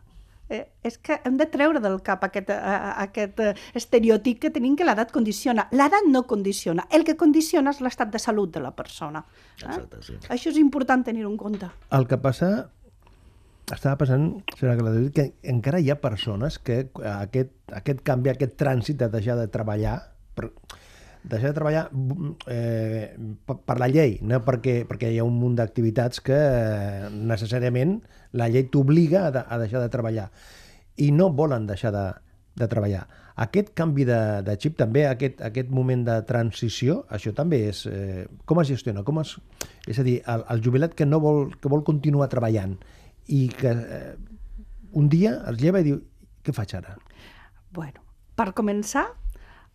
eh, 0.49 0.65
és 0.83 0.97
que 0.97 1.19
hem 1.25 1.37
de 1.39 1.47
treure 1.51 1.81
del 1.83 1.99
cap 2.05 2.23
aquest, 2.27 2.51
eh, 2.53 2.77
aquest 3.05 3.41
eh, 3.43 3.53
estereotip 3.73 4.43
que 4.45 4.53
tenim 4.53 4.75
que 4.77 4.87
l'edat 4.87 5.11
condiciona. 5.15 5.67
L'edat 5.71 6.07
no 6.09 6.25
condiciona. 6.29 6.87
El 6.91 7.05
que 7.07 7.17
condiciona 7.19 7.73
és 7.75 7.81
l'estat 7.81 8.13
de 8.13 8.21
salut 8.21 8.53
de 8.53 8.63
la 8.63 8.75
persona. 8.75 9.25
Eh? 9.57 9.65
Exacte, 9.65 10.01
sí. 10.05 10.17
Això 10.29 10.51
és 10.53 10.61
important 10.61 11.05
tenir 11.05 11.25
en 11.25 11.37
compte. 11.37 11.69
El 11.95 12.07
que 12.07 12.19
passa 12.21 12.69
estava 13.73 13.97
pensant, 13.97 14.27
senyora 14.59 15.09
que 15.15 15.31
encara 15.49 15.79
hi 15.81 15.89
ha 15.89 15.97
persones 16.01 16.59
que 16.61 16.83
aquest, 17.15 17.53
aquest 17.73 18.03
canvi, 18.05 18.29
aquest 18.29 18.59
trànsit 18.61 18.99
de 18.99 19.09
deixar 19.09 19.39
de 19.39 19.47
treballar, 19.49 19.95
per, 20.37 20.51
deixar 21.25 21.49
de 21.49 21.57
treballar 21.57 21.87
eh, 22.51 23.15
per 23.47 23.77
la 23.81 23.89
llei, 23.89 24.19
no 24.21 24.41
perquè, 24.45 24.83
perquè 24.89 25.09
hi 25.11 25.19
ha 25.21 25.25
un 25.25 25.39
munt 25.41 25.57
d'activitats 25.57 26.21
que 26.25 26.37
eh, 26.37 27.09
necessàriament 27.09 27.97
la 28.35 28.49
llei 28.51 28.67
t'obliga 28.71 29.27
a, 29.27 29.33
de, 29.33 29.43
a 29.47 29.59
deixar 29.61 29.81
de 29.83 29.91
treballar 29.93 30.29
i 31.01 31.11
no 31.11 31.29
volen 31.35 31.67
deixar 31.67 31.91
de, 31.95 32.05
de 32.55 32.67
treballar. 32.71 33.05
Aquest 33.43 33.73
canvi 33.75 34.05
de, 34.07 34.19
de 34.47 34.55
xip, 34.61 34.77
també 34.79 35.03
aquest, 35.09 35.41
aquest 35.43 35.71
moment 35.75 36.05
de 36.07 36.15
transició, 36.27 37.01
això 37.11 37.33
també 37.35 37.65
és... 37.71 37.83
Eh, 37.89 38.23
com 38.47 38.61
es 38.63 38.71
gestiona? 38.71 39.03
Com 39.07 39.19
es, 39.19 39.35
és 39.91 39.99
a 39.99 40.05
dir, 40.07 40.21
el, 40.31 40.45
el 40.53 40.63
jubilat 40.63 40.95
que 40.95 41.07
no 41.07 41.19
vol, 41.23 41.49
que 41.59 41.71
vol 41.71 41.83
continuar 41.87 42.29
treballant 42.31 42.77
i 43.27 43.47
que 43.51 43.73
eh, 43.75 44.15
un 44.95 45.11
dia 45.11 45.35
es 45.51 45.59
lleva 45.59 45.83
i 45.83 45.89
diu 45.89 45.99
què 46.45 46.55
faig 46.55 46.77
ara? 46.79 46.95
Bueno, 47.75 48.05
per 48.39 48.53
començar, 48.55 49.09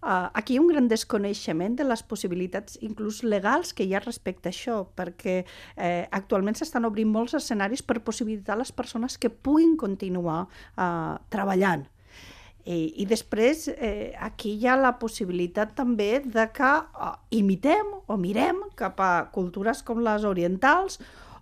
Uh, 0.00 0.30
aquí 0.32 0.54
hi 0.54 0.56
ha 0.56 0.62
un 0.62 0.70
gran 0.70 0.86
desconeixement 0.88 1.74
de 1.76 1.84
les 1.84 2.02
possibilitats 2.08 2.78
inclús 2.80 3.20
legals 3.22 3.74
que 3.76 3.84
hi 3.84 3.92
ha 3.92 4.00
respecte 4.00 4.48
a 4.48 4.54
això, 4.54 4.78
perquè 4.96 5.42
eh, 5.76 6.06
actualment 6.08 6.56
s'estan 6.56 6.88
obrint 6.88 7.10
molts 7.12 7.36
escenaris 7.36 7.84
per 7.84 7.98
possibilitar 8.06 8.56
les 8.56 8.72
persones 8.72 9.18
que 9.20 9.28
puguin 9.28 9.76
continuar 9.76 10.46
uh, 10.46 11.18
treballant. 11.28 11.84
I, 12.64 12.78
I 13.02 13.06
després 13.08 13.66
eh, 13.72 14.12
aquí 14.20 14.54
hi 14.56 14.68
ha 14.68 14.76
la 14.80 14.94
possibilitat 15.00 15.72
també 15.76 16.22
de 16.24 16.46
que 16.52 16.72
uh, 16.80 17.14
imitem 17.36 17.92
o 18.06 18.16
mirem 18.20 18.60
cap 18.80 19.00
a 19.00 19.12
cultures 19.32 19.84
com 19.84 20.00
les 20.04 20.24
orientals 20.28 21.00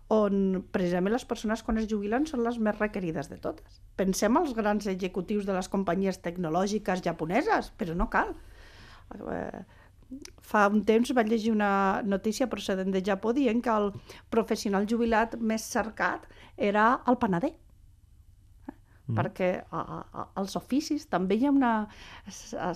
on 0.09 0.63
precisament 0.73 1.13
les 1.13 1.25
persones 1.29 1.63
quan 1.65 1.79
es 1.81 1.89
jubilen 1.91 2.25
són 2.27 2.41
les 2.45 2.57
més 2.65 2.79
requerides 2.79 3.29
de 3.29 3.37
totes. 3.45 3.81
Pensem 4.01 4.37
als 4.41 4.55
grans 4.57 4.89
executius 4.89 5.45
de 5.45 5.57
les 5.57 5.69
companyies 5.69 6.23
tecnològiques 6.25 7.05
japoneses, 7.05 7.73
però 7.77 7.97
no 7.97 8.09
cal. 8.13 8.33
Eh, 9.19 9.61
fa 10.41 10.65
un 10.73 10.81
temps 10.89 11.13
vaig 11.13 11.29
llegir 11.29 11.53
una 11.53 12.01
notícia 12.09 12.49
procedent 12.49 12.93
de 12.95 13.05
Japó 13.05 13.35
dient 13.37 13.61
que 13.65 13.75
el 13.75 13.93
professional 14.33 14.89
jubilat 14.89 15.37
més 15.37 15.69
cercat 15.69 16.25
era 16.57 16.91
el 17.07 17.21
panader. 17.21 17.53
Mm. 19.09 19.17
perquè 19.17 19.47
a, 19.73 19.81
a, 19.81 20.25
als 20.37 20.55
oficis 20.59 21.07
també 21.09 21.39
hi 21.39 21.47
ha 21.49 21.53
una... 21.53 21.73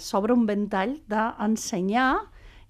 s'obre 0.00 0.32
un 0.32 0.46
ventall 0.48 0.94
d'ensenyar 1.08 2.12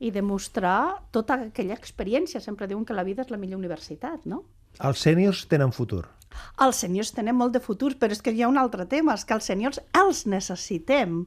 i 0.02 0.10
demostrar 0.10 1.06
tota 1.14 1.38
aquella 1.48 1.76
experiència. 1.78 2.42
Sempre 2.42 2.68
diuen 2.70 2.84
que 2.88 2.96
la 2.96 3.06
vida 3.06 3.22
és 3.22 3.30
la 3.30 3.38
millor 3.38 3.60
universitat, 3.62 4.26
no? 4.26 4.42
Els 4.82 5.04
sèniors 5.04 5.44
tenen 5.50 5.72
futur. 5.76 6.04
Els 6.64 6.80
sèniors 6.82 7.12
tenen 7.14 7.36
molt 7.36 7.54
de 7.54 7.60
futur, 7.62 7.92
però 8.00 8.14
és 8.16 8.22
que 8.24 8.32
hi 8.32 8.42
ha 8.42 8.50
un 8.50 8.58
altre 8.58 8.86
tema, 8.88 9.14
és 9.14 9.24
que 9.28 9.36
els 9.36 9.48
sèniors 9.50 9.80
els 10.00 10.24
necessitem. 10.26 11.22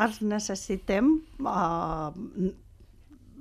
Els 0.00 0.20
necessitem 0.26 1.10
uh, 1.46 2.10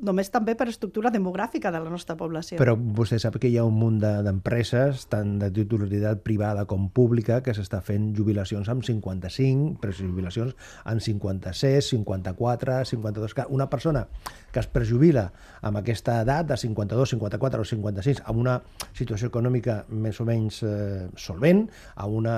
només 0.03 0.29
també 0.33 0.55
per 0.59 0.67
estructura 0.69 1.11
demogràfica 1.13 1.71
de 1.73 1.79
la 1.83 1.91
nostra 1.91 2.15
població. 2.19 2.59
Però 2.61 2.75
vostè 2.75 3.19
sap 3.21 3.39
que 3.41 3.49
hi 3.49 3.57
ha 3.57 3.65
un 3.67 3.77
munt 3.79 3.99
d'empreses, 4.03 5.05
de, 5.05 5.09
tant 5.13 5.37
de 5.41 5.49
titularitat 5.53 6.23
privada 6.25 6.65
com 6.69 6.89
pública, 6.93 7.41
que 7.45 7.55
s'està 7.55 7.81
fent 7.85 8.11
jubilacions 8.17 8.69
amb 8.69 8.85
55, 8.85 9.79
prejubilacions 9.83 10.55
amb 10.83 11.03
56, 11.03 11.93
54, 11.95 12.79
52... 12.91 13.37
Una 13.53 13.69
persona 13.69 14.05
que 14.53 14.61
es 14.61 14.69
prejubila 14.69 15.27
amb 15.65 15.79
aquesta 15.79 16.19
edat 16.21 16.51
de 16.51 16.57
52, 16.59 17.15
54 17.15 17.63
o 17.63 17.69
56, 17.71 18.21
amb 18.29 18.43
una 18.43 18.59
situació 18.93 19.31
econòmica 19.31 19.81
més 19.89 20.19
o 20.21 20.27
menys 20.27 20.61
eh, 20.67 21.07
solvent, 21.17 21.65
amb 21.95 22.19
una 22.21 22.37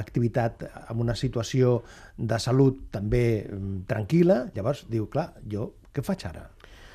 activitat, 0.00 0.66
amb 0.88 1.04
una 1.04 1.14
situació 1.18 1.78
de 2.16 2.40
salut 2.42 2.88
també 2.94 3.24
mm, 3.44 3.84
tranquil·la, 3.90 4.40
llavors 4.56 4.86
diu, 4.90 5.06
clar, 5.12 5.30
jo 5.50 5.72
què 5.94 6.02
faig 6.02 6.26
ara? 6.26 6.53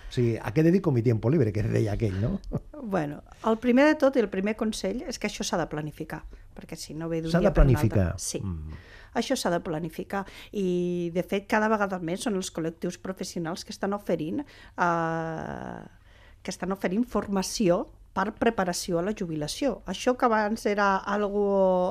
O 0.10 0.13
sigui, 0.13 0.38
a 0.41 0.50
què 0.56 0.63
dedico 0.65 0.91
mi 0.91 1.04
tiempo 1.06 1.30
libre, 1.30 1.54
que 1.54 1.63
deia 1.63 1.93
aquell, 1.93 2.17
no? 2.22 2.39
Bueno, 2.80 3.19
el 3.45 3.58
primer 3.60 3.84
de 3.89 3.95
tot 4.00 4.15
i 4.15 4.22
el 4.24 4.30
primer 4.32 4.56
consell 4.58 5.02
és 5.04 5.19
que 5.19 5.28
això 5.28 5.43
s'ha 5.43 5.60
de 5.60 5.65
planificar, 5.69 6.22
perquè 6.56 6.78
si 6.80 6.95
no 6.95 7.10
ve 7.12 7.19
d'un 7.22 7.34
dia 7.34 7.52
de 7.52 7.52
planificar. 7.54 8.06
per 8.15 8.24
Sí. 8.24 8.39
Mm. 8.39 8.80
Això 9.19 9.36
s'ha 9.38 9.52
de 9.52 9.60
planificar 9.60 10.24
i, 10.54 11.12
de 11.13 11.24
fet, 11.28 11.45
cada 11.52 11.67
vegada 11.69 12.00
més 12.00 12.24
són 12.24 12.39
els 12.39 12.50
col·lectius 12.56 12.98
professionals 13.04 13.65
que 13.67 13.76
estan 13.76 13.93
oferint 13.98 14.39
eh, 14.41 15.82
que 16.41 16.54
estan 16.54 16.72
oferint 16.72 17.04
formació 17.04 17.84
per 18.13 18.32
preparació 18.41 19.00
a 19.00 19.04
la 19.06 19.13
jubilació. 19.15 19.80
Això 19.89 20.15
que 20.17 20.28
abans 20.28 20.65
era 20.67 20.95
algo 20.98 21.43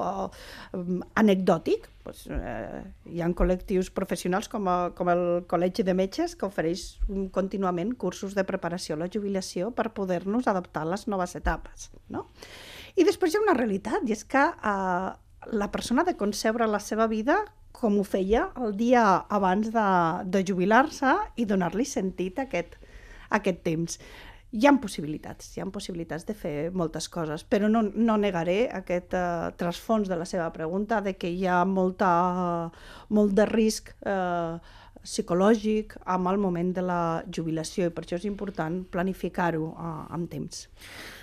uh, 0.02 0.88
anecdòtic, 1.20 1.86
doncs, 2.04 2.24
eh, 2.32 2.80
hi 3.12 3.22
ha 3.22 3.28
col·lectius 3.36 3.90
professionals 3.94 4.48
com, 4.48 4.66
a, 4.68 4.76
com 4.96 5.10
el 5.12 5.22
Col·legi 5.48 5.84
de 5.86 5.94
Metges 5.96 6.34
que 6.38 6.48
ofereix 6.48 6.86
contínuament 7.34 7.94
cursos 8.00 8.34
de 8.34 8.44
preparació 8.48 8.96
a 8.96 9.02
la 9.04 9.10
jubilació 9.12 9.70
per 9.76 9.90
poder-nos 9.96 10.48
adaptar 10.48 10.86
a 10.86 10.92
les 10.94 11.06
noves 11.08 11.36
etapes. 11.38 11.90
No? 12.08 12.26
I 12.96 13.06
després 13.06 13.32
hi 13.32 13.38
ha 13.38 13.44
una 13.44 13.56
realitat, 13.56 14.02
i 14.08 14.16
és 14.16 14.24
que 14.24 14.42
uh, 14.42 15.12
la 15.52 15.70
persona 15.70 16.02
ha 16.02 16.08
de 16.08 16.16
concebre 16.18 16.66
la 16.66 16.80
seva 16.82 17.06
vida 17.06 17.44
com 17.78 17.98
ho 18.00 18.04
feia 18.04 18.48
el 18.58 18.74
dia 18.76 19.04
abans 19.28 19.70
de, 19.70 19.88
de 20.26 20.42
jubilar-se 20.44 21.14
i 21.38 21.46
donar-li 21.46 21.86
sentit 21.86 22.40
a 22.40 22.48
aquest, 22.48 22.74
a 23.28 23.38
aquest 23.38 23.60
temps 23.62 24.00
hi 24.50 24.64
ha 24.66 24.72
possibilitats, 24.80 25.50
hi 25.54 25.60
ha 25.60 25.68
possibilitats 25.72 26.24
de 26.28 26.34
fer 26.36 26.70
moltes 26.72 27.08
coses, 27.12 27.44
però 27.44 27.68
no, 27.68 27.82
no 27.84 28.16
negaré 28.16 28.62
aquest 28.72 29.12
uh, 29.16 29.50
trasfons 29.60 30.08
de 30.08 30.16
la 30.16 30.24
seva 30.28 30.48
pregunta 30.54 31.02
de 31.04 31.14
que 31.20 31.28
hi 31.28 31.44
ha 31.46 31.64
molta, 31.68 32.08
molt 33.12 33.36
de 33.36 33.44
risc 33.50 33.92
uh, 34.08 34.56
psicològic 35.04 35.94
amb 36.14 36.32
el 36.32 36.40
moment 36.40 36.72
de 36.76 36.82
la 36.84 37.02
jubilació 37.32 37.88
i 37.88 37.92
per 37.94 38.04
això 38.04 38.16
és 38.18 38.26
important 38.28 38.80
planificar-ho 38.92 39.68
uh, 39.68 40.00
amb 40.16 40.32
temps. 40.32 40.64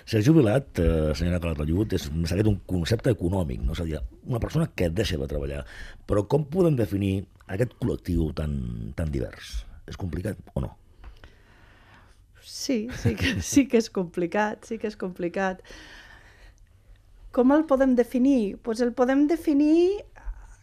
Ser 0.06 0.22
jubilat, 0.22 0.78
eh, 0.78 1.10
senyora 1.18 1.42
Calatayud, 1.42 1.98
és 1.98 2.06
més 2.14 2.30
aviat 2.30 2.46
un 2.46 2.60
concepte 2.70 3.10
econòmic, 3.10 3.58
no? 3.66 3.74
és 3.74 3.82
a 3.82 3.88
dir, 3.88 3.98
una 4.30 4.38
persona 4.42 4.70
que 4.70 4.86
deixa 4.94 5.18
de 5.18 5.26
treballar. 5.26 5.64
Però 6.06 6.22
com 6.30 6.46
podem 6.46 6.78
definir 6.78 7.16
aquest 7.50 7.74
col·lectiu 7.82 8.30
tan, 8.38 8.54
tan 8.94 9.10
divers? 9.10 9.64
És 9.90 9.98
complicat 9.98 10.38
o 10.54 10.62
no? 10.62 10.76
Sí, 12.46 12.88
sí 13.02 13.16
que, 13.16 13.42
sí 13.42 13.66
que 13.66 13.80
és 13.82 13.88
complicat, 13.90 14.62
sí 14.68 14.78
que 14.78 14.86
és 14.86 14.96
complicat. 14.96 15.64
Com 17.34 17.50
el 17.50 17.64
podem 17.66 17.96
definir? 17.98 18.56
Pues 18.62 18.80
el 18.84 18.92
podem 18.94 19.26
definir 19.26 20.04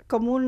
com, 0.08 0.30
un, 0.32 0.46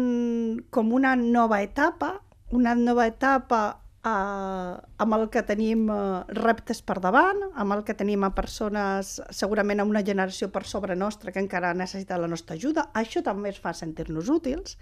com 0.71 0.93
una 0.95 1.17
nova 1.19 1.59
etapa, 1.65 2.21
una 2.55 2.71
nova 2.79 3.09
etapa 3.11 3.59
eh, 3.99 4.71
amb 5.03 5.17
el 5.17 5.27
que 5.33 5.43
tenim 5.43 5.89
eh, 5.91 5.99
reptes 6.39 6.79
per 6.87 7.01
davant, 7.03 7.43
amb 7.51 7.75
el 7.75 7.83
que 7.83 7.97
tenim 7.99 8.23
a 8.23 8.31
persones, 8.37 9.17
segurament 9.35 9.83
a 9.83 9.89
una 9.91 10.05
generació 10.07 10.47
per 10.55 10.63
sobre 10.63 10.95
nostra 10.95 11.35
que 11.35 11.43
encara 11.43 11.75
necessita 11.75 12.21
la 12.21 12.31
nostra 12.31 12.55
ajuda. 12.55 12.87
Això 12.95 13.25
també 13.27 13.51
es 13.51 13.59
fa 13.59 13.75
sentir-nos 13.75 14.31
útils 14.31 14.79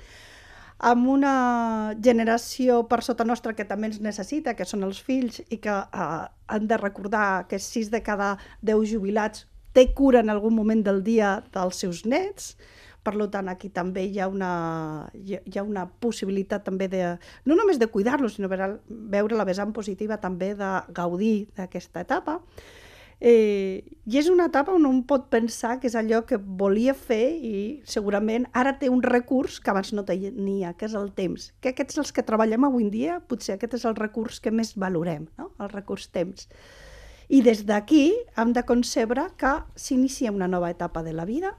amb 0.80 1.08
una 1.08 1.96
generació 2.04 2.84
per 2.90 3.02
sota 3.04 3.26
nostra 3.26 3.54
que 3.54 3.66
també 3.66 3.90
ens 3.92 4.02
necessita, 4.02 4.56
que 4.56 4.66
són 4.66 4.84
els 4.84 5.02
fills, 5.02 5.42
i 5.50 5.58
que 5.64 5.74
eh, 5.74 6.22
han 6.48 6.68
de 6.68 6.78
recordar 6.78 7.48
que 7.48 7.60
6 7.60 7.92
de 7.94 8.04
cada 8.04 8.38
10 8.62 8.88
jubilats 8.96 9.48
té 9.74 9.90
cura 9.94 10.22
en 10.22 10.30
algun 10.30 10.54
moment 10.56 10.84
del 10.86 11.02
dia 11.04 11.42
dels 11.54 11.82
seus 11.82 12.04
nets, 12.06 12.54
per 13.04 13.18
tant, 13.28 13.50
aquí 13.52 13.68
també 13.68 14.06
hi 14.08 14.20
ha 14.24 14.30
una, 14.32 15.10
hi 15.14 15.58
ha 15.60 15.64
una 15.64 15.84
possibilitat 16.00 16.64
també 16.64 16.88
de, 16.88 17.18
no 17.44 17.58
només 17.60 17.80
de 17.80 17.90
cuidar-los, 17.92 18.38
sinó 18.38 18.48
veure 18.48 19.36
la 19.36 19.44
vessant 19.44 19.74
positiva 19.76 20.22
també 20.24 20.54
de 20.56 20.72
gaudir 20.96 21.50
d'aquesta 21.58 22.06
etapa. 22.08 22.40
Eh, 23.24 23.88
I 24.04 24.18
és 24.20 24.28
una 24.28 24.50
etapa 24.50 24.74
on 24.76 24.84
un 24.84 24.98
pot 25.08 25.30
pensar 25.32 25.78
que 25.80 25.88
és 25.88 25.94
allò 25.96 26.26
que 26.28 26.36
volia 26.36 26.92
fer 26.92 27.32
i 27.40 27.60
segurament 27.88 28.50
ara 28.52 28.74
té 28.82 28.90
un 28.92 29.00
recurs 29.06 29.62
que 29.64 29.72
abans 29.72 29.94
no 29.96 30.04
tenia, 30.04 30.74
que 30.76 30.90
és 30.90 30.96
el 31.00 31.14
temps. 31.16 31.46
Que 31.64 31.72
aquests 31.72 32.02
els 32.04 32.12
que 32.12 32.26
treballem 32.28 32.68
avui 32.68 32.84
en 32.84 32.90
dia, 32.92 33.22
potser 33.24 33.56
aquest 33.56 33.78
és 33.78 33.86
el 33.88 33.96
recurs 33.96 34.42
que 34.44 34.52
més 34.52 34.74
valorem, 34.76 35.30
no? 35.40 35.54
el 35.64 35.72
recurs 35.72 36.10
temps. 36.12 36.50
I 37.32 37.40
des 37.46 37.64
d'aquí 37.64 38.10
hem 38.36 38.52
de 38.52 38.66
concebre 38.68 39.30
que 39.40 39.54
s'inicia 39.80 40.34
una 40.36 40.50
nova 40.52 40.74
etapa 40.74 41.00
de 41.02 41.14
la 41.16 41.24
vida 41.24 41.54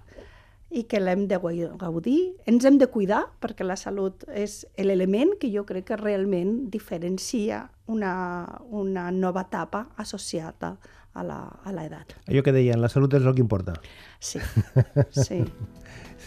i 0.69 0.83
que 0.85 1.01
l'hem 1.01 1.25
de 1.31 1.39
gaudir, 1.41 2.35
ens 2.45 2.67
hem 2.69 2.77
de 2.77 2.91
cuidar 2.93 3.23
perquè 3.41 3.65
la 3.65 3.79
salut 3.81 4.27
és 4.29 4.67
l'element 4.77 5.33
que 5.41 5.49
jo 5.49 5.65
crec 5.65 5.89
que 5.89 5.97
realment 5.97 6.69
diferencia 6.69 7.71
una, 7.87 8.61
una 8.69 9.09
nova 9.15 9.47
etapa 9.49 9.87
associada 9.97 10.75
a 11.15 11.73
l'edat. 11.73 12.17
Allò 12.27 12.43
que 12.43 12.55
deien, 12.55 12.81
la 12.83 12.91
salut 12.93 13.15
és 13.15 13.25
el 13.25 13.35
que 13.35 13.45
importa. 13.45 13.77
Sí, 14.19 14.41
sí. 15.11 15.45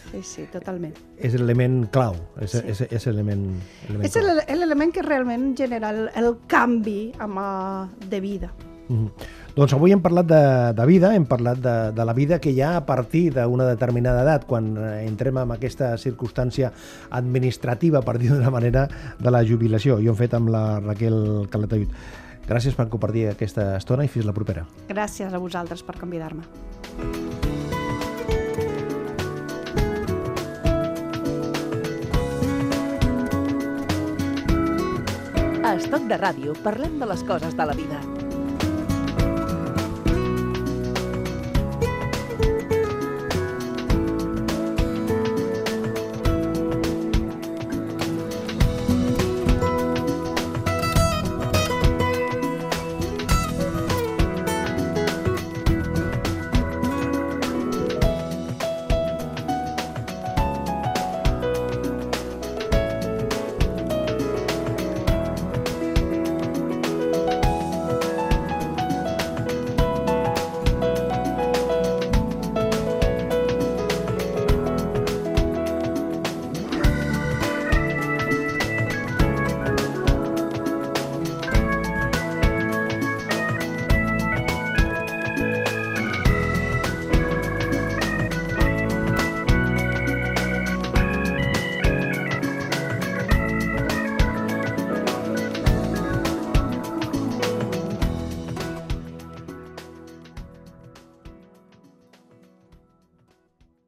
Sí, 0.08 0.22
sí, 0.24 0.46
totalment. 0.54 0.94
És 1.20 1.34
l'element 1.36 1.82
clau, 1.92 2.16
és, 2.40 2.54
sí. 2.54 2.62
és, 2.72 2.86
és 2.88 3.08
l'element 3.10 3.44
És 4.08 4.16
l'element 4.16 4.94
que 4.96 5.04
realment 5.04 5.50
genera 5.58 5.92
el, 5.92 6.06
el 6.16 6.32
canvi 6.48 7.12
amb, 7.20 7.42
de 8.08 8.22
vida. 8.24 8.54
Mm 8.88 9.04
-hmm. 9.04 9.12
Doncs 9.58 9.74
avui 9.74 9.90
hem 9.90 10.02
parlat 10.06 10.28
de, 10.30 10.74
de 10.78 10.86
vida, 10.86 11.16
hem 11.16 11.26
parlat 11.26 11.58
de, 11.58 11.92
de 11.92 12.04
la 12.06 12.14
vida 12.14 12.38
que 12.38 12.52
hi 12.52 12.62
ha 12.62 12.76
a 12.78 12.86
partir 12.86 13.34
d'una 13.34 13.66
determinada 13.66 14.22
edat, 14.22 14.46
quan 14.46 14.78
eh, 14.78 15.08
entrem 15.08 15.40
en 15.42 15.52
aquesta 15.52 15.98
circumstància 15.98 16.70
administrativa, 17.10 18.04
per 18.06 18.20
dir 18.22 18.30
d'una 18.30 18.52
manera, 18.54 18.88
de 19.18 19.32
la 19.32 19.42
jubilació. 19.44 19.98
I 20.00 20.08
ho 20.08 20.12
hem 20.12 20.20
fet 20.20 20.36
amb 20.38 20.50
la 20.54 20.80
Raquel 20.80 21.48
Calatayud. 21.50 21.90
Gràcies 22.48 22.78
per 22.78 22.88
compartir 22.88 23.26
aquesta 23.28 23.74
estona 23.76 24.06
i 24.08 24.12
fins 24.12 24.28
la 24.28 24.34
propera. 24.36 24.64
Gràcies 24.88 25.34
a 25.34 25.42
vosaltres 25.44 25.84
per 25.84 25.98
convidar-me. 26.00 26.48
A 35.68 35.76
Estoc 35.76 36.08
de 36.08 36.16
Ràdio 36.16 36.56
parlem 36.64 36.96
de 37.02 37.12
les 37.12 37.28
coses 37.28 37.60
de 37.60 37.68
la 37.68 37.76
vida. 37.76 38.00